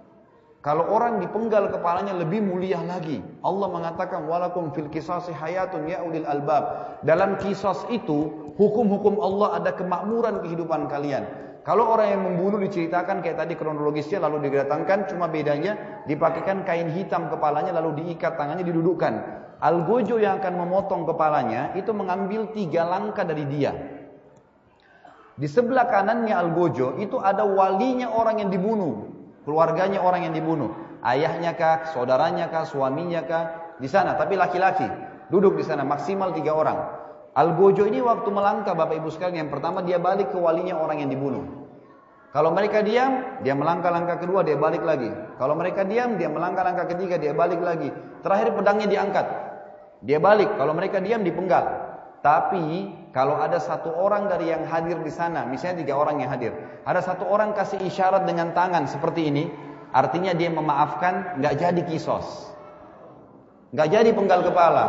[0.59, 3.23] Kalau orang dipenggal kepalanya lebih mulia lagi.
[3.47, 6.99] Allah mengatakan walakum fil kisasi hayatun ya ulil albab.
[7.07, 11.23] Dalam kisos itu hukum-hukum Allah ada kemakmuran kehidupan kalian.
[11.63, 17.31] Kalau orang yang membunuh diceritakan kayak tadi kronologisnya lalu didatangkan cuma bedanya dipakaikan kain hitam
[17.31, 19.13] kepalanya lalu diikat tangannya didudukkan.
[19.63, 23.75] Algojo yang akan memotong kepalanya itu mengambil tiga langkah dari dia.
[25.39, 29.18] Di sebelah kanannya Algojo itu ada walinya orang yang dibunuh.
[29.49, 30.77] Keluarganya orang yang dibunuh.
[31.01, 33.73] Ayahnya kah, saudaranya kah, suaminya kah.
[33.81, 34.85] Di sana, tapi laki-laki.
[35.33, 36.77] Duduk di sana, maksimal tiga orang.
[37.33, 39.49] Algojo ini waktu melangkah Bapak Ibu sekalian.
[39.49, 41.65] Yang pertama dia balik ke walinya orang yang dibunuh.
[42.29, 45.09] Kalau mereka diam, dia melangkah langkah kedua, dia balik lagi.
[45.41, 47.89] Kalau mereka diam, dia melangkah langkah ketiga, dia balik lagi.
[48.21, 49.25] Terakhir pedangnya diangkat.
[50.05, 50.61] Dia balik.
[50.61, 51.65] Kalau mereka diam, dipenggal.
[52.21, 56.53] Tapi kalau ada satu orang dari yang hadir di sana, misalnya tiga orang yang hadir,
[56.85, 59.49] ada satu orang kasih isyarat dengan tangan seperti ini,
[59.89, 62.53] artinya dia memaafkan, nggak jadi kisos,
[63.73, 64.85] nggak jadi penggal kepala.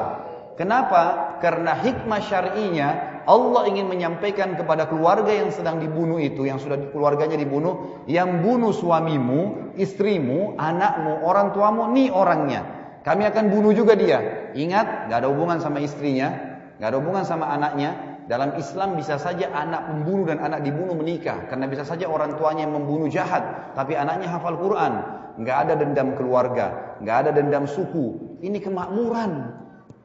[0.60, 1.36] Kenapa?
[1.40, 2.88] Karena hikmah syar'inya
[3.24, 8.74] Allah ingin menyampaikan kepada keluarga yang sedang dibunuh itu, yang sudah keluarganya dibunuh, yang bunuh
[8.74, 12.66] suamimu, istrimu, anakmu, orang tuamu, nih orangnya.
[13.00, 14.52] Kami akan bunuh juga dia.
[14.52, 16.28] Ingat, nggak ada hubungan sama istrinya,
[16.76, 18.09] nggak ada hubungan sama anaknya.
[18.30, 22.62] Dalam Islam bisa saja anak pembunuh dan anak dibunuh menikah karena bisa saja orang tuanya
[22.62, 25.02] yang membunuh jahat tapi anaknya hafal Quran.
[25.42, 28.38] Nggak ada dendam keluarga, nggak ada dendam suku.
[28.38, 29.50] Ini kemakmuran.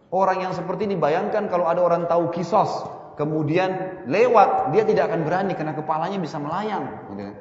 [0.10, 2.72] Orang yang seperti ini bayangkan kalau ada orang tahu kisos,
[3.14, 6.88] kemudian lewat, dia tidak akan berani karena kepalanya bisa melayang.
[7.14, 7.36] Gitu kan.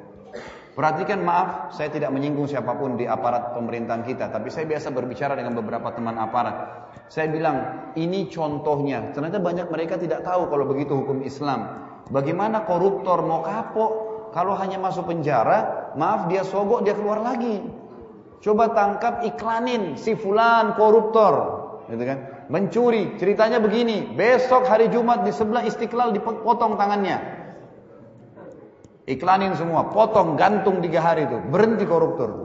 [0.74, 5.38] Perhatikan maaf, saya tidak menyinggung siapa pun di aparat pemerintahan kita, tapi saya biasa berbicara
[5.38, 6.90] dengan beberapa teman aparat.
[7.08, 7.56] Saya bilang,
[7.94, 9.12] ini contohnya.
[9.12, 11.84] Ternyata banyak mereka tidak tahu kalau begitu hukum Islam.
[12.10, 13.90] Bagaimana koruptor mau kapok
[14.34, 17.62] kalau hanya masuk penjara, maaf dia sogok dia keluar lagi.
[18.44, 21.34] Coba tangkap iklanin si fulan koruptor,
[21.88, 22.18] gitu kan?
[22.52, 27.24] Mencuri, ceritanya begini, besok hari Jumat di sebelah Istiqlal dipotong tangannya.
[29.08, 32.43] Iklanin semua, potong, gantung tiga hari itu, berhenti koruptor.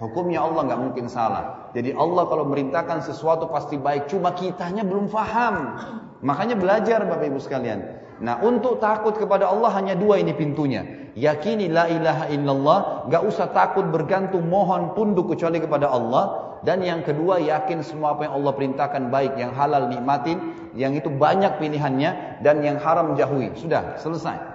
[0.00, 1.70] Hukumnya Allah nggak mungkin salah.
[1.76, 4.08] Jadi Allah kalau merintahkan sesuatu pasti baik.
[4.08, 5.76] Cuma kitanya belum faham.
[6.24, 8.00] Makanya belajar Bapak Ibu sekalian.
[8.24, 11.12] Nah untuk takut kepada Allah hanya dua ini pintunya.
[11.12, 12.78] Yakini la ilaha illallah.
[13.12, 16.56] Gak usah takut bergantung mohon tunduk kecuali kepada Allah.
[16.64, 19.36] Dan yang kedua yakin semua apa yang Allah perintahkan baik.
[19.36, 20.38] Yang halal nikmatin.
[20.72, 22.40] Yang itu banyak pilihannya.
[22.40, 23.52] Dan yang haram jauhi.
[23.52, 24.50] Sudah selesai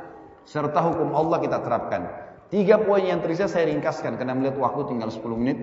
[0.46, 2.02] serta hukum Allah kita terapkan.
[2.54, 5.58] Tiga poin yang tersisa saya ringkaskan karena melihat waktu tinggal 10 menit.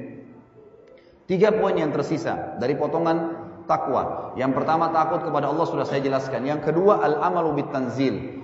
[1.31, 4.35] Tiga poin yang tersisa dari potongan takwa.
[4.35, 6.43] Yang pertama takut kepada Allah sudah saya jelaskan.
[6.43, 8.43] Yang kedua al-amalu bitanzil.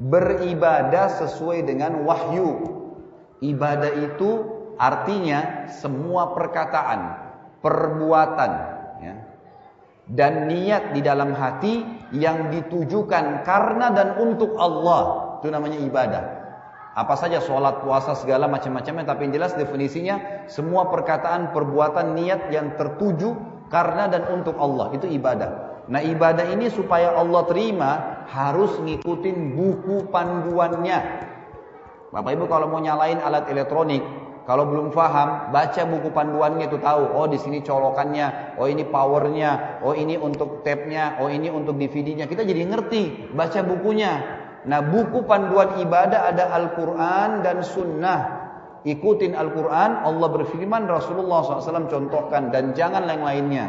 [0.00, 2.72] Beribadah sesuai dengan wahyu.
[3.44, 4.30] Ibadah itu
[4.80, 7.00] artinya semua perkataan,
[7.62, 8.52] perbuatan,
[9.04, 9.14] ya,
[10.10, 16.43] dan niat di dalam hati yang ditujukan karena dan untuk Allah itu namanya ibadah.
[16.94, 19.02] Apa saja sholat, puasa, segala macam-macamnya.
[19.02, 23.34] Tapi yang jelas definisinya semua perkataan, perbuatan, niat yang tertuju
[23.66, 24.94] karena dan untuk Allah.
[24.94, 25.82] Itu ibadah.
[25.90, 27.90] Nah ibadah ini supaya Allah terima
[28.30, 30.98] harus ngikutin buku panduannya.
[32.14, 34.00] Bapak Ibu kalau mau nyalain alat elektronik,
[34.46, 37.16] kalau belum paham, baca buku panduannya itu tahu.
[37.16, 42.30] Oh di sini colokannya, oh ini powernya, oh ini untuk tabnya, oh ini untuk DVD-nya.
[42.30, 44.43] Kita jadi ngerti, baca bukunya.
[44.64, 48.20] Nah buku panduan ibadah ada Al-Quran dan Sunnah.
[48.84, 53.66] ikutin Al-Quran, Allah berfirman, Rasulullah SAW contohkan, dan jangan yang lainnya.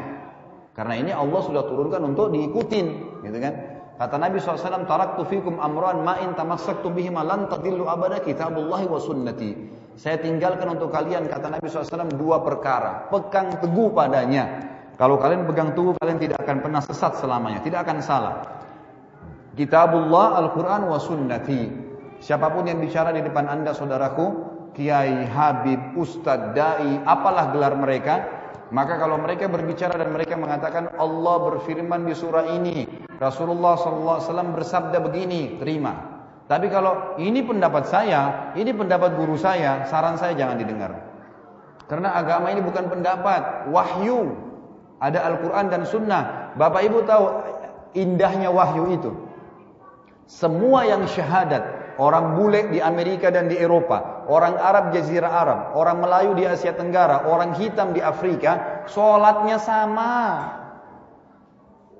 [0.75, 2.87] Karena ini Allah sudah turunkan untuk diikutin,
[3.23, 3.53] gitu kan?
[3.95, 9.55] Kata Nabi SAW, Taraktu fikum amran ma'in tamassaktu bihima lan tadillu abada kitabullahi wa sunnati.
[9.95, 13.07] Saya tinggalkan untuk kalian, kata Nabi SAW, dua perkara.
[13.07, 14.67] Pegang teguh padanya.
[14.99, 17.63] Kalau kalian pegang teguh, kalian tidak akan pernah sesat selamanya.
[17.63, 18.64] Tidak akan salah.
[19.55, 21.71] Kitabullah, Al-Quran, wa sunnati.
[22.19, 28.15] Siapa pun yang bicara di depan anda, saudaraku, kiai, habib, ustadz, dai, apalah gelar mereka,
[28.75, 32.83] maka kalau mereka berbicara dan mereka mengatakan Allah berfirman di surah ini,
[33.15, 36.15] Rasulullah SAW bersabda begini, terima.
[36.45, 40.91] Tapi kalau ini pendapat saya, ini pendapat guru saya, saran saya jangan didengar.
[41.87, 44.35] Karena agama ini bukan pendapat, wahyu.
[44.99, 46.53] Ada Al-Quran dan Sunnah.
[46.57, 47.25] Bapak Ibu tahu
[47.93, 49.11] indahnya wahyu itu.
[50.25, 56.01] Semua yang syahadat, orang bule di Amerika dan di Eropa, orang Arab Jazirah Arab, orang
[56.01, 60.17] Melayu di Asia Tenggara, orang hitam di Afrika, sholatnya sama.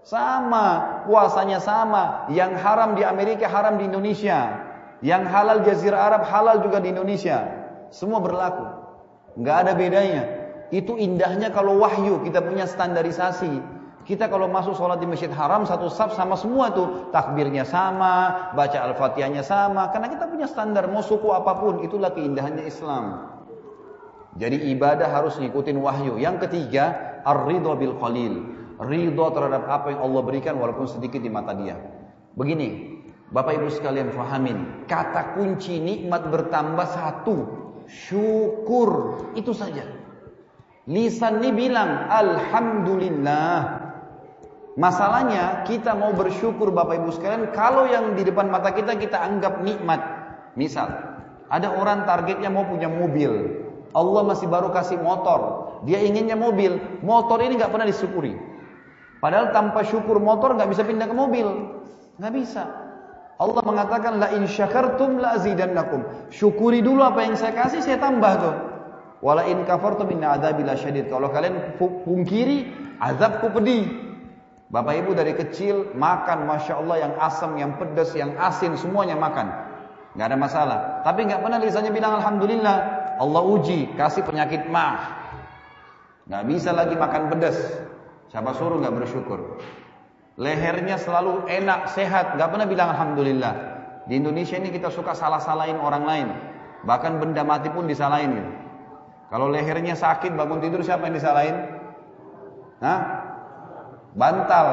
[0.05, 0.65] Sama,
[1.09, 2.29] puasanya sama.
[2.29, 4.53] Yang haram di Amerika, haram di Indonesia.
[5.01, 7.41] Yang halal Jazirah Arab, halal juga di Indonesia.
[7.89, 8.65] Semua berlaku.
[9.37, 10.23] Nggak ada bedanya.
[10.69, 13.74] Itu indahnya kalau wahyu, kita punya standarisasi.
[14.05, 18.85] Kita kalau masuk sholat di masjid haram satu saf sama semua tuh takbirnya sama, baca
[18.85, 19.89] al-fatihahnya sama.
[19.89, 23.33] Karena kita punya standar mau suku apa pun itulah keindahannya Islam.
[24.37, 26.21] Jadi ibadah harus ngikutin wahyu.
[26.21, 28.45] Yang ketiga, ar-ridho bil qalil.
[28.77, 31.73] Ridho terhadap apa yang Allah berikan walaupun sedikit di mata dia.
[32.37, 32.99] Begini,
[33.33, 34.85] Bapak Ibu sekalian fahamin.
[34.85, 37.35] Kata kunci nikmat bertambah satu.
[37.89, 39.17] Syukur.
[39.33, 39.81] Itu saja.
[40.85, 43.84] Lisan ini bilang Alhamdulillah
[44.75, 49.63] Masalahnya kita mau bersyukur Bapak Ibu sekalian kalau yang di depan mata kita kita anggap
[49.63, 50.03] nikmat.
[50.59, 50.91] Misal,
[51.47, 53.63] ada orang targetnya mau punya mobil.
[53.95, 55.71] Allah masih baru kasih motor.
[55.87, 56.75] Dia inginnya mobil.
[56.99, 58.35] Motor ini nggak pernah disyukuri.
[59.23, 61.47] Padahal tanpa syukur motor nggak bisa pindah ke mobil.
[62.19, 62.63] Nggak bisa.
[63.39, 66.27] Allah mengatakan la in syakartum la azidannakum.
[66.35, 68.55] Syukuri dulu apa yang saya kasih saya tambah tuh.
[69.23, 71.07] Wala in kafartum inna adzabi syadid.
[71.07, 72.67] Kalau kalian pungkiri,
[72.99, 74.04] azabku pedih.
[74.65, 79.45] Bapak ibu dari kecil makan Masya Allah yang asam, yang pedas, yang asin semuanya makan.
[80.17, 80.79] Gak ada masalah.
[81.05, 82.77] Tapi gak pernah lisannya bilang Alhamdulillah.
[83.21, 85.21] Allah uji, kasih penyakit mah.
[86.25, 87.57] Gak bisa lagi makan pedas.
[88.33, 89.61] Siapa suruh gak bersyukur.
[90.41, 92.33] Lehernya selalu enak, sehat.
[92.39, 93.53] Gak pernah bilang Alhamdulillah.
[94.09, 96.27] Di Indonesia ini kita suka salah-salahin orang lain.
[96.85, 98.33] Bahkan benda mati pun disalahin.
[98.33, 98.51] Gitu.
[99.29, 101.55] Kalau lehernya sakit, bangun tidur siapa yang disalahin?
[102.79, 103.24] Hah?
[104.15, 104.67] Bantal.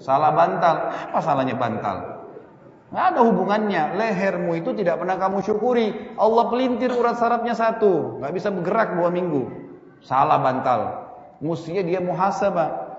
[0.00, 0.74] Salah bantal.
[1.12, 2.24] Apa salahnya bantal?
[2.90, 3.82] Nggak ada hubungannya.
[4.00, 6.16] Lehermu itu tidak pernah kamu syukuri.
[6.16, 8.18] Allah pelintir urat sarafnya satu.
[8.18, 9.46] Nggak bisa bergerak dua minggu.
[10.00, 10.80] Salah bantal.
[11.44, 12.90] Mestinya dia muhasabah.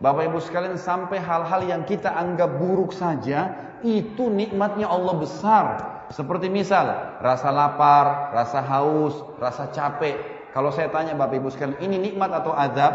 [0.00, 3.56] Bapak ibu sekalian sampai hal-hal yang kita anggap buruk saja.
[3.80, 5.64] Itu nikmatnya Allah besar.
[6.10, 10.40] Seperti misal rasa lapar, rasa haus, rasa capek.
[10.50, 12.94] Kalau saya tanya Bapak Ibu sekalian, ini nikmat atau azab?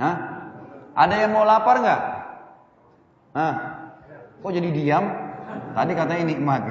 [0.00, 0.31] Hah?
[0.92, 2.00] Ada yang mau lapar nggak?
[3.32, 3.54] Ah,
[4.44, 5.04] kok jadi diam?
[5.72, 6.62] Tadi katanya nikmat.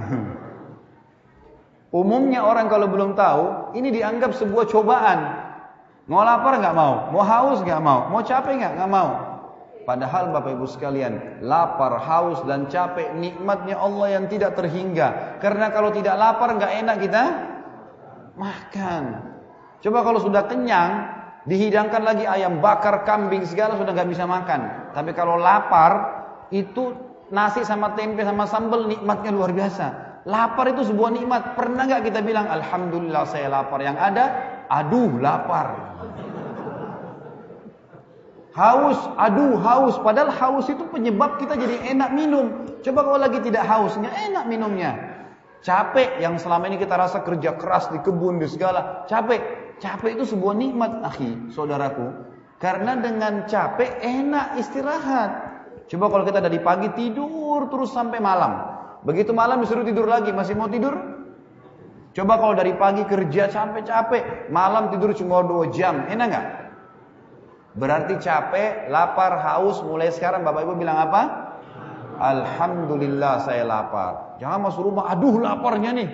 [1.91, 5.19] Umumnya orang kalau belum tahu, ini dianggap sebuah cobaan.
[6.07, 9.09] Mau lapar nggak mau, mau haus nggak mau, mau capek nggak nggak mau.
[9.81, 15.41] Padahal Bapak Ibu sekalian, lapar, haus dan capek nikmatnya Allah yang tidak terhingga.
[15.41, 17.23] Karena kalau tidak lapar nggak enak kita
[18.37, 19.03] makan.
[19.81, 21.09] Coba kalau sudah kenyang,
[21.41, 24.93] Dihidangkan lagi ayam bakar, kambing segala sudah nggak bisa makan.
[24.93, 26.21] Tapi kalau lapar
[26.53, 26.93] itu
[27.33, 29.87] nasi sama tempe sama sambal nikmatnya luar biasa.
[30.29, 31.57] Lapar itu sebuah nikmat.
[31.57, 33.81] Pernah nggak kita bilang Alhamdulillah saya lapar?
[33.81, 34.25] Yang ada,
[34.69, 35.67] aduh lapar.
[38.53, 39.97] Haus, aduh haus.
[39.97, 42.69] Padahal haus itu penyebab kita jadi enak minum.
[42.85, 44.93] Coba kalau lagi tidak haus, nggak enak minumnya.
[45.61, 49.60] Capek yang selama ini kita rasa kerja keras di kebun di segala, capek.
[49.81, 52.05] Capek itu sebuah nikmat, akhi, saudaraku.
[52.61, 55.31] Karena dengan capek enak istirahat.
[55.89, 58.61] Coba kalau kita dari pagi tidur terus sampai malam.
[59.01, 60.93] Begitu malam disuruh tidur lagi, masih mau tidur?
[62.13, 66.47] Coba kalau dari pagi kerja sampai capek, malam tidur cuma dua jam, enak nggak?
[67.81, 71.21] Berarti capek, lapar, haus, mulai sekarang Bapak Ibu bilang apa?
[72.21, 74.37] Alhamdulillah saya lapar.
[74.37, 76.09] Jangan masuk rumah, aduh laparnya nih.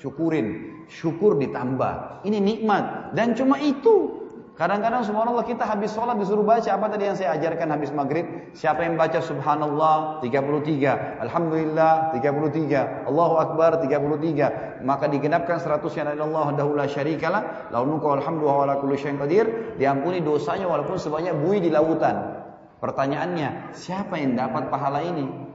[0.00, 2.24] Syukurin, syukur ditambah.
[2.24, 4.24] Ini nikmat dan cuma itu.
[4.58, 8.26] Kadang-kadang subhanallah kita habis sholat disuruh baca apa tadi yang saya ajarkan habis maghrib.
[8.58, 16.26] Siapa yang baca subhanallah 33, alhamdulillah 33, Allahu akbar 33, maka digenapkan 100 yang ada
[16.26, 19.46] Allah dahulu syarikalah, lalu nuka alhamdulillah wa kulli qadir,
[19.78, 22.42] diampuni dosanya walaupun sebanyak bui di lautan.
[22.82, 25.47] Pertanyaannya, siapa yang dapat pahala ini?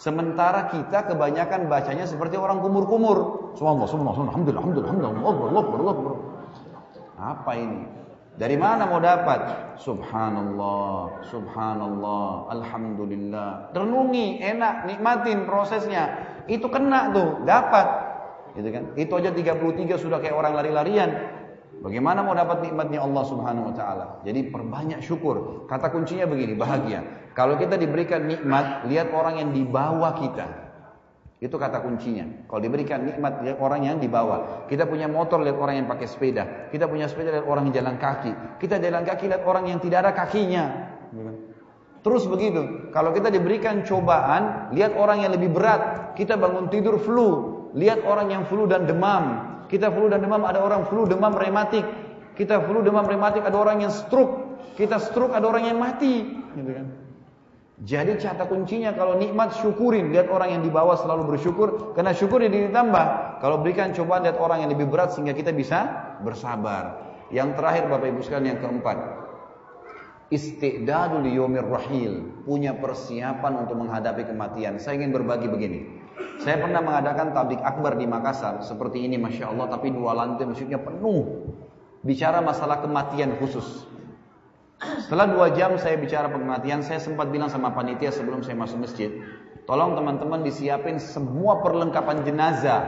[0.00, 3.52] Sementara kita kebanyakan bacanya seperti orang kumur-kumur.
[3.52, 6.16] Subhanallah, subhanallah, alhamdulillah, alhamdulillah, alhamdulillah, Allah, Allah, Allah.
[7.20, 7.84] Apa ini?
[8.40, 9.76] Dari mana mau dapat?
[9.76, 13.76] Subhanallah, subhanallah, alhamdulillah.
[13.76, 16.16] Renungi, enak, nikmatin prosesnya.
[16.48, 17.84] Itu kena tuh, dapat.
[18.56, 18.84] Gitu kan?
[18.96, 21.12] Itu aja 33 sudah kayak orang lari-larian.
[21.80, 24.06] Bagaimana mau dapat nikmatnya Allah Subhanahu wa taala?
[24.20, 25.64] Jadi perbanyak syukur.
[25.64, 27.32] Kata kuncinya begini, bahagia.
[27.32, 30.46] Kalau kita diberikan nikmat, lihat orang yang di bawah kita.
[31.40, 32.44] Itu kata kuncinya.
[32.52, 34.68] Kalau diberikan nikmat lihat orang yang dibawa.
[34.68, 36.68] Kita punya motor lihat orang yang pakai sepeda.
[36.68, 38.60] Kita punya sepeda lihat orang yang jalan kaki.
[38.60, 40.64] Kita jalan kaki lihat orang yang tidak ada kakinya.
[42.04, 42.92] Terus begitu.
[42.92, 46.12] Kalau kita diberikan cobaan, lihat orang yang lebih berat.
[46.12, 47.28] Kita bangun tidur flu,
[47.72, 49.49] lihat orang yang flu dan demam.
[49.70, 51.86] Kita flu dan demam ada orang flu demam rematik.
[52.34, 54.58] Kita flu demam rematik ada orang yang stroke.
[54.74, 56.26] Kita stroke ada orang yang mati.
[56.58, 56.86] Gitu kan.
[57.80, 62.44] Jadi kata kuncinya kalau nikmat syukurin, lihat orang yang di bawah selalu bersyukur, karena syukur
[62.44, 63.40] ini ditambah.
[63.40, 65.88] Kalau berikan cobaan lihat orang yang lebih berat sehingga kita bisa
[66.20, 67.08] bersabar.
[67.32, 68.98] Yang terakhir Bapak Ibu sekalian yang keempat,
[70.28, 74.76] istidadul yomir rahil, punya persiapan untuk menghadapi kematian.
[74.76, 75.99] Saya ingin berbagi begini.
[76.40, 80.80] Saya pernah mengadakan tablik akbar di Makassar seperti ini, masya Allah, tapi dua lantai masjidnya
[80.80, 81.52] penuh.
[82.00, 83.84] Bicara masalah kematian khusus.
[84.80, 89.12] Setelah dua jam saya bicara kematian, saya sempat bilang sama panitia sebelum saya masuk masjid,
[89.68, 92.82] tolong teman-teman disiapin semua perlengkapan jenazah.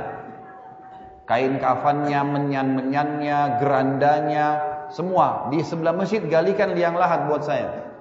[1.28, 4.47] Kain kafannya, menyan-menyannya, gerandanya,
[4.89, 5.53] semua.
[5.53, 7.93] Di sebelah masjid galikan liang lahat buat saya.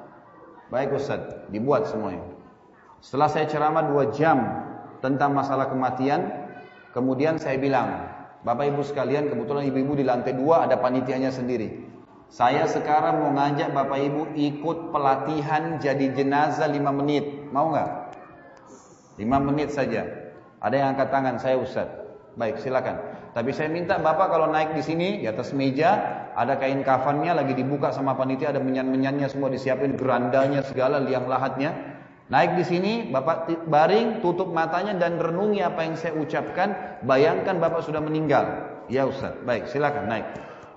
[0.71, 1.19] Baik Ustaz,
[1.51, 2.23] dibuat semuanya.
[3.03, 4.70] Setelah saya ceramah dua jam
[5.01, 6.29] tentang masalah kematian,
[6.95, 8.07] kemudian saya bilang,
[8.41, 11.89] Bapak Ibu sekalian, kebetulan ibu-ibu di lantai dua ada panitianya sendiri.
[12.31, 17.51] Saya sekarang mau ngajak Bapak Ibu ikut pelatihan jadi jenazah 5 menit.
[17.51, 17.89] Mau nggak?
[19.19, 20.07] 5 menit saja.
[20.63, 21.91] Ada yang angkat tangan, saya Ustaz.
[22.39, 23.03] Baik, silakan.
[23.35, 27.51] Tapi saya minta Bapak kalau naik di sini di atas meja ada kain kafannya lagi
[27.55, 31.90] dibuka sama panitia ada menyan-menyannya semua disiapin gerandanya segala liang lahatnya.
[32.31, 37.03] Naik di sini, Bapak baring, tutup matanya dan renungi apa yang saya ucapkan.
[37.03, 38.71] Bayangkan Bapak sudah meninggal.
[38.87, 40.27] Ya Ustaz, baik silakan naik.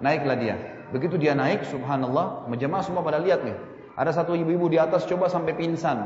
[0.02, 0.58] Naiklah dia.
[0.90, 3.54] Begitu dia naik, subhanallah, menjemaah semua pada lihat nih.
[3.94, 6.02] Ada satu ibu-ibu di atas coba sampai pingsan.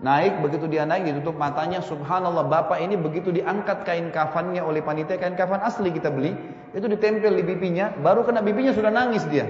[0.00, 5.20] Naik, begitu dia naik ditutup matanya, subhanallah, bapak ini begitu diangkat kain kafannya oleh panitia,
[5.20, 6.32] kain kafan asli kita beli,
[6.72, 9.44] itu ditempel di pipinya, baru kena pipinya sudah nangis dia.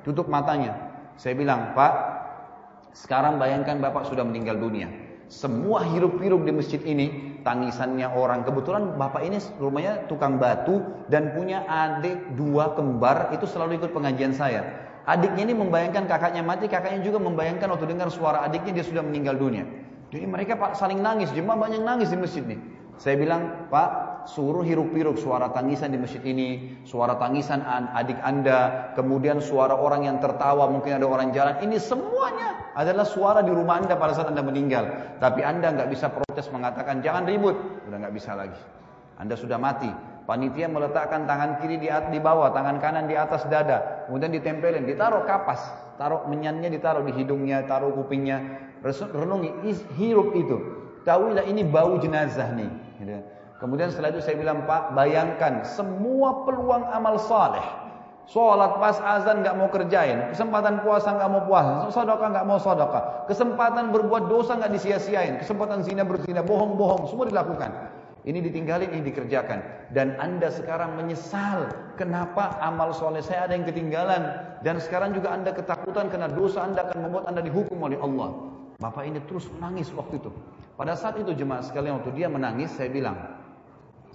[0.00, 0.76] Tutup matanya.
[1.20, 1.92] Saya bilang, Pak,
[2.98, 4.90] sekarang bayangkan bapak sudah meninggal dunia.
[5.30, 8.42] Semua hirup-hirup di masjid ini, tangisannya orang.
[8.42, 14.34] Kebetulan bapak ini rumahnya tukang batu dan punya adik dua kembar, itu selalu ikut pengajian
[14.34, 14.66] saya.
[15.06, 19.38] Adiknya ini membayangkan kakaknya mati, kakaknya juga membayangkan waktu dengar suara adiknya dia sudah meninggal
[19.38, 19.62] dunia.
[20.10, 22.58] Jadi mereka pak saling nangis, jemaah banyak nangis di masjid nih.
[22.98, 27.62] Saya bilang, Pak, suruh hiruk-hiruk suara tangisan di masjid ini, suara tangisan
[27.94, 31.62] adik Anda, kemudian suara orang yang tertawa, mungkin ada orang jalan.
[31.62, 35.18] Ini semuanya adalah suara di rumah Anda pada saat Anda meninggal.
[35.18, 37.58] Tapi Anda nggak bisa protes mengatakan jangan ribut,
[37.90, 38.62] udah nggak bisa lagi.
[39.18, 39.90] Anda sudah mati.
[40.30, 45.24] Panitia meletakkan tangan kiri di, di bawah, tangan kanan di atas dada, kemudian ditempelin, ditaruh
[45.24, 45.58] kapas,
[45.96, 48.44] taruh menyannya ditaruh di hidungnya, taruh kupingnya,
[48.84, 49.50] renungi,
[49.96, 50.56] hirup itu.
[51.08, 52.70] Tahuilah ini bau jenazah nih.
[53.00, 53.18] Gitu.
[53.58, 57.64] Kemudian setelah itu saya bilang Pak, bayangkan semua peluang amal saleh.
[58.28, 63.24] Sholat pas azan nggak mau kerjain, kesempatan puasa nggak mau puasa, sodokah nggak mau sodokah,
[63.24, 67.72] kesempatan berbuat dosa nggak disia-siain, kesempatan zina berzina, bohong-bohong, semua dilakukan.
[68.28, 69.88] Ini ditinggalin, ini dikerjakan.
[69.94, 71.72] Dan anda sekarang menyesal.
[71.96, 74.20] Kenapa amal soleh saya ada yang ketinggalan.
[74.60, 78.52] Dan sekarang juga anda ketakutan karena dosa anda akan membuat anda dihukum oleh Allah.
[78.76, 80.28] Bapak ini terus menangis waktu itu.
[80.76, 83.16] Pada saat itu jemaah sekalian waktu dia menangis, saya bilang,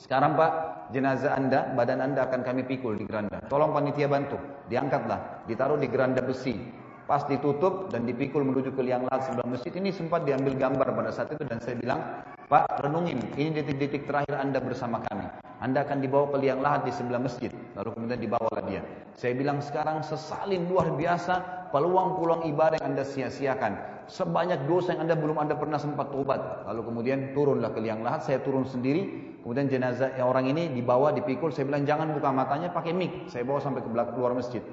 [0.01, 0.51] sekarang Pak,
[0.89, 3.37] jenazah Anda, badan Anda akan kami pikul di geranda.
[3.45, 6.57] Tolong panitia bantu, diangkatlah, ditaruh di geranda besi.
[7.03, 11.11] Pas ditutup dan dipikul menuju ke liang lahat sebelah masjid ini sempat diambil gambar pada
[11.11, 11.99] saat itu dan saya bilang,
[12.47, 15.27] Pak renungin, ini detik-detik terakhir Anda bersama kami.
[15.59, 17.51] Anda akan dibawa ke liang lahat di sebelah masjid.
[17.75, 18.81] Lalu kemudian dibawalah dia.
[19.19, 25.15] Saya bilang sekarang sesalin luar biasa peluang-peluang ibadah yang Anda sia-siakan sebanyak dosa yang anda
[25.15, 26.67] belum anda pernah sempat tobat.
[26.67, 29.35] Lalu kemudian turunlah ke liang lahat, saya turun sendiri.
[29.43, 31.51] Kemudian jenazah yang orang ini dibawa, dipikul.
[31.51, 33.27] Saya bilang jangan buka matanya, pakai mik.
[33.27, 34.63] Saya bawa sampai ke belakang luar masjid.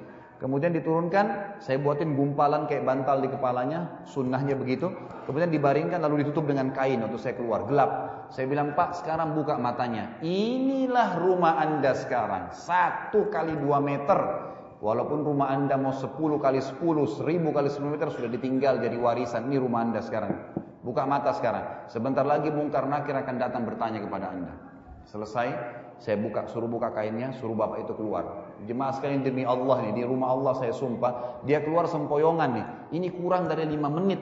[0.41, 4.89] Kemudian diturunkan, saya buatin gumpalan kayak bantal di kepalanya, sunnahnya begitu.
[5.29, 7.91] Kemudian dibaringkan lalu ditutup dengan kain waktu saya keluar, gelap.
[8.33, 10.17] Saya bilang, Pak sekarang buka matanya.
[10.25, 14.50] Inilah rumah anda sekarang, satu kali dua meter.
[14.81, 19.45] Walaupun rumah anda mau sepuluh kali sepuluh, seribu kali sepuluh meter sudah ditinggal jadi warisan.
[19.45, 20.57] Ini rumah anda sekarang.
[20.81, 21.85] Buka mata sekarang.
[21.85, 24.57] Sebentar lagi mungkar nakir akan datang bertanya kepada anda.
[25.05, 25.53] Selesai,
[26.01, 28.49] saya buka, suruh buka kainnya, suruh bapak itu keluar.
[28.65, 32.65] Jemaah sekalian demi Allah nih, di rumah Allah saya sumpah, dia keluar sempoyongan nih.
[32.97, 34.17] Ini kurang dari lima menit.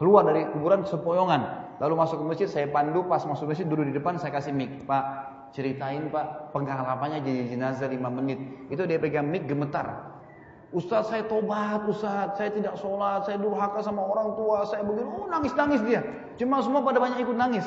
[0.00, 1.76] Keluar dari kuburan sempoyongan.
[1.76, 4.88] Lalu masuk ke masjid, saya pandu, pas masuk masjid duduk di depan, saya kasih mic.
[4.88, 8.38] Pak, ceritain pak, pengharapannya jadi jenazah lima menit.
[8.68, 10.16] Itu dia pegang mic gemetar.
[10.68, 15.24] Ustaz saya tobat, Ustaz saya tidak sholat, saya durhaka sama orang tua, saya begini, oh
[15.24, 16.04] nangis-nangis dia.
[16.36, 17.64] Cuma semua pada banyak ikut nangis.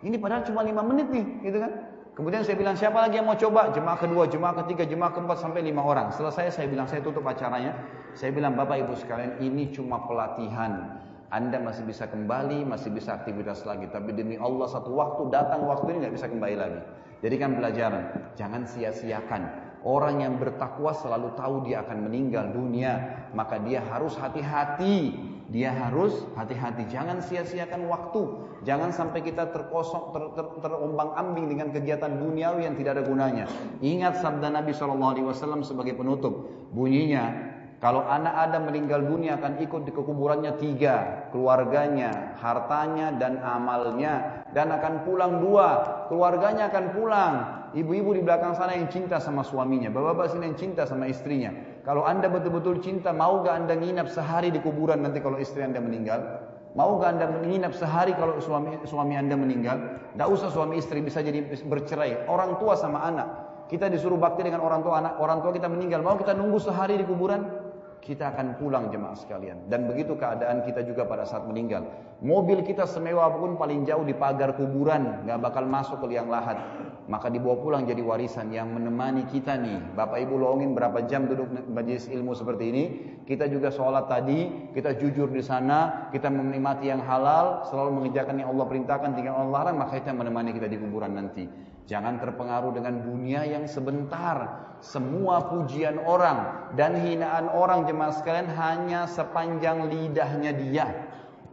[0.00, 1.72] Ini padahal cuma lima menit nih, gitu kan?
[2.16, 3.68] Kemudian saya bilang siapa lagi yang mau coba?
[3.76, 6.08] Jemaah kedua, jemaah ketiga, jemaah keempat sampai lima orang.
[6.16, 7.76] Selesai saya bilang saya tutup acaranya.
[8.16, 10.96] Saya bilang Bapak Ibu sekalian ini cuma pelatihan.
[11.30, 13.90] Anda masih bisa kembali, masih bisa aktivitas lagi.
[13.90, 16.80] Tapi demi Allah satu waktu datang waktu ini nggak bisa kembali lagi.
[17.24, 18.04] Jadi kan pelajaran,
[18.38, 19.42] jangan sia-siakan.
[19.86, 25.14] Orang yang bertakwa selalu tahu dia akan meninggal dunia, maka dia harus hati-hati
[25.46, 28.22] dia harus hati-hati, jangan sia-siakan waktu,
[28.66, 33.46] jangan sampai kita terkosong, ter, ter, terombang-ambing dengan kegiatan duniawi yang tidak ada gunanya.
[33.78, 39.92] Ingat sabda Nabi SAW sebagai penutup, bunyinya kalau anak Adam meninggal dunia akan ikut di
[39.92, 44.44] kekuburannya tiga, keluarganya, hartanya, dan amalnya.
[44.56, 45.68] Dan akan pulang dua,
[46.08, 47.34] keluarganya akan pulang.
[47.76, 51.52] Ibu-ibu di belakang sana yang cinta sama suaminya, bapak-bapak sini yang cinta sama istrinya.
[51.84, 55.76] Kalau anda betul-betul cinta, mau gak anda nginap sehari di kuburan nanti kalau istri anda
[55.76, 56.48] meninggal?
[56.72, 60.00] Mau gak anda menginap sehari kalau suami suami anda meninggal?
[60.16, 62.24] Tidak usah suami istri bisa jadi bercerai.
[62.24, 63.28] Orang tua sama anak.
[63.68, 66.00] Kita disuruh bakti dengan orang tua anak, orang tua kita meninggal.
[66.00, 67.65] Mau kita nunggu sehari di kuburan?
[68.06, 69.66] Kita akan pulang jemaah sekalian.
[69.66, 71.90] Dan begitu keadaan kita juga pada saat meninggal.
[72.22, 76.62] Mobil kita semewah pun paling jauh di pagar kuburan, nggak bakal masuk ke liang lahat
[77.06, 79.94] maka dibawa pulang jadi warisan yang menemani kita nih.
[79.94, 82.84] Bapak Ibu longin berapa jam duduk majelis ilmu seperti ini,
[83.24, 88.50] kita juga sholat tadi, kita jujur di sana, kita menikmati yang halal, selalu mengerjakan yang
[88.50, 91.46] Allah perintahkan, tinggal Allah larang, maka yang menemani kita di kuburan nanti.
[91.86, 94.66] Jangan terpengaruh dengan dunia yang sebentar.
[94.82, 100.86] Semua pujian orang dan hinaan orang jemaah sekalian hanya sepanjang lidahnya dia.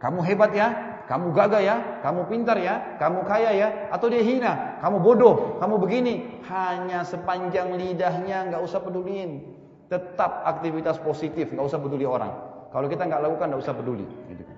[0.02, 0.68] Kamu hebat ya,
[1.08, 5.80] kamu gagah ya, kamu pintar ya, kamu kaya ya, atau dia hina, kamu bodoh, kamu
[5.80, 9.40] begini, hanya sepanjang lidahnya nggak usah peduliin.
[9.88, 12.32] Tetap aktivitas positif, nggak usah peduli orang.
[12.74, 14.04] Kalau kita nggak lakukan, nggak usah peduli.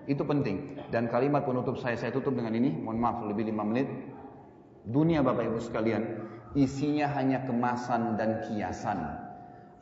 [0.08, 0.80] Itu penting.
[0.88, 2.72] Dan kalimat penutup saya, saya tutup dengan ini.
[2.72, 3.86] Mohon maaf, lebih lima menit.
[4.86, 6.02] Dunia Bapak Ibu sekalian,
[6.54, 9.02] isinya hanya kemasan dan kiasan.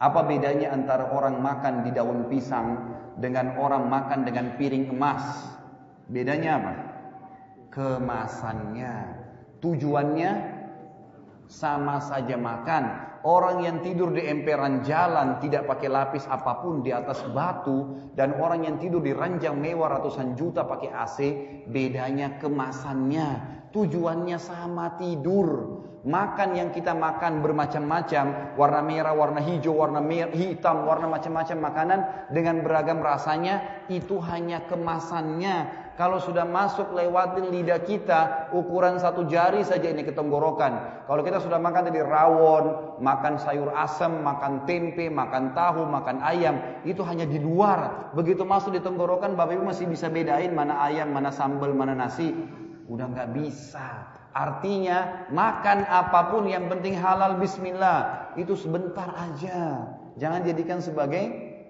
[0.01, 5.45] Apa bedanya antara orang makan di daun pisang dengan orang makan dengan piring emas?
[6.09, 6.73] Bedanya apa?
[7.69, 8.95] Kemasannya.
[9.61, 10.31] Tujuannya
[11.49, 13.15] sama saja makan.
[13.25, 18.37] Orang yang tidur di emperan jalan tidak pakai lapis apa pun di atas batu dan
[18.37, 21.19] orang yang tidur di ranjang mewah ratusan juta pakai AC,
[21.65, 23.29] bedanya kemasannya.
[23.73, 25.81] Tujuannya sama tidur.
[26.05, 30.05] Makan yang kita makan bermacam-macam, warna merah, warna hijau, warna
[30.37, 35.84] hitam, warna macam-macam makanan dengan beragam rasanya, itu hanya kemasannya.
[35.95, 41.07] Kalau sudah masuk lewatin lidah kita, ukuran satu jari saja ini ke tenggorokan.
[41.07, 46.59] Kalau kita sudah makan tadi rawon, makan sayur asam, makan tempe, makan tahu, makan ayam,
[46.83, 48.11] itu hanya di luar.
[48.11, 52.35] Begitu masuk di tenggorokan, Bapak Ibu masih bisa bedain mana ayam, mana sambal, mana nasi.
[52.91, 54.11] Udah nggak bisa.
[54.35, 58.35] Artinya makan apa pun yang penting halal bismillah.
[58.35, 59.95] Itu sebentar aja.
[60.19, 61.23] Jangan jadikan sebagai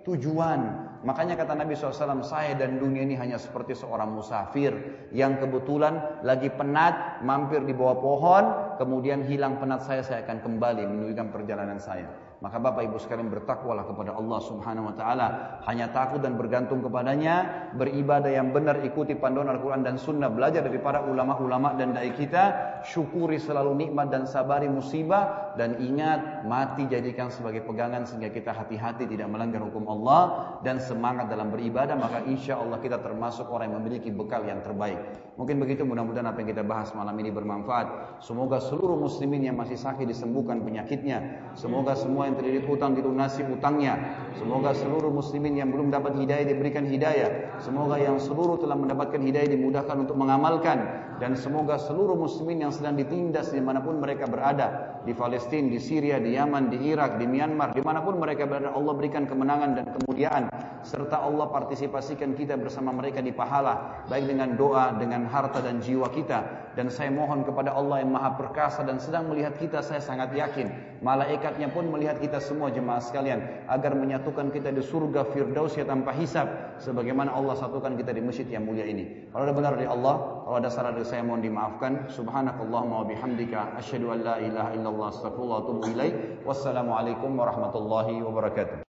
[0.08, 0.92] tujuan.
[1.04, 4.72] Makanya kata Nabi SAW, saya dan dunia ini hanya seperti seorang musafir
[5.12, 8.44] yang kebetulan lagi penat, mampir di bawah pohon,
[8.80, 12.23] kemudian hilang penat saya, saya akan kembali menunjukkan perjalanan saya.
[12.44, 15.28] Maka Bapak Ibu sekalian bertakwalah kepada Allah Subhanahu wa taala,
[15.64, 20.76] hanya takut dan bergantung kepadanya, beribadah yang benar, ikuti panduan Al-Qur'an dan Sunnah, belajar dari
[20.76, 27.32] para ulama-ulama dan dai kita, syukuri selalu nikmat dan sabari musibah dan ingat mati jadikan
[27.32, 32.60] sebagai pegangan sehingga kita hati-hati tidak melanggar hukum Allah dan semangat dalam beribadah, maka insya
[32.60, 35.23] Allah kita termasuk orang yang memiliki bekal yang terbaik.
[35.34, 38.22] Mungkin begitu mudah-mudahan apa yang kita bahas malam ini bermanfaat.
[38.22, 41.50] Semoga seluruh muslimin yang masih sakit disembuhkan penyakitnya.
[41.58, 43.98] Semoga semua yang terlilit hutang dilunasi hutangnya.
[44.38, 47.58] Semoga seluruh muslimin yang belum dapat hidayah diberikan hidayah.
[47.58, 53.00] Semoga yang seluruh telah mendapatkan hidayah dimudahkan untuk mengamalkan dan semoga seluruh muslimin yang sedang
[53.00, 55.00] ditindas di mana pun mereka berada.
[55.08, 58.76] Di Palestina, di Syria, di Yaman, di Irak, di Myanmar, di mana pun mereka berada
[58.76, 60.52] Allah berikan kemenangan dan kemuliaan.
[60.84, 64.04] Serta Allah partisipasikan kita bersama mereka di pahala.
[64.04, 68.34] Baik dengan doa, dengan harta dan jiwa kita dan saya mohon kepada Allah yang maha
[68.38, 73.68] perkasa dan sedang melihat kita saya sangat yakin malaikatnya pun melihat kita semua jemaah sekalian
[73.68, 78.48] agar menyatukan kita di surga firdaus ya tanpa hisab sebagaimana Allah satukan kita di masjid
[78.48, 79.28] yang mulia ini.
[79.28, 82.08] Kalau ada benar dari Allah kalau ada salah dari saya mohon dimaafkan.
[82.08, 88.83] Subhanakallahumma wa bihamdika asyhadu an la ilaha illallah astaghfirullah wa atubu warahmatullahi wabarakatuh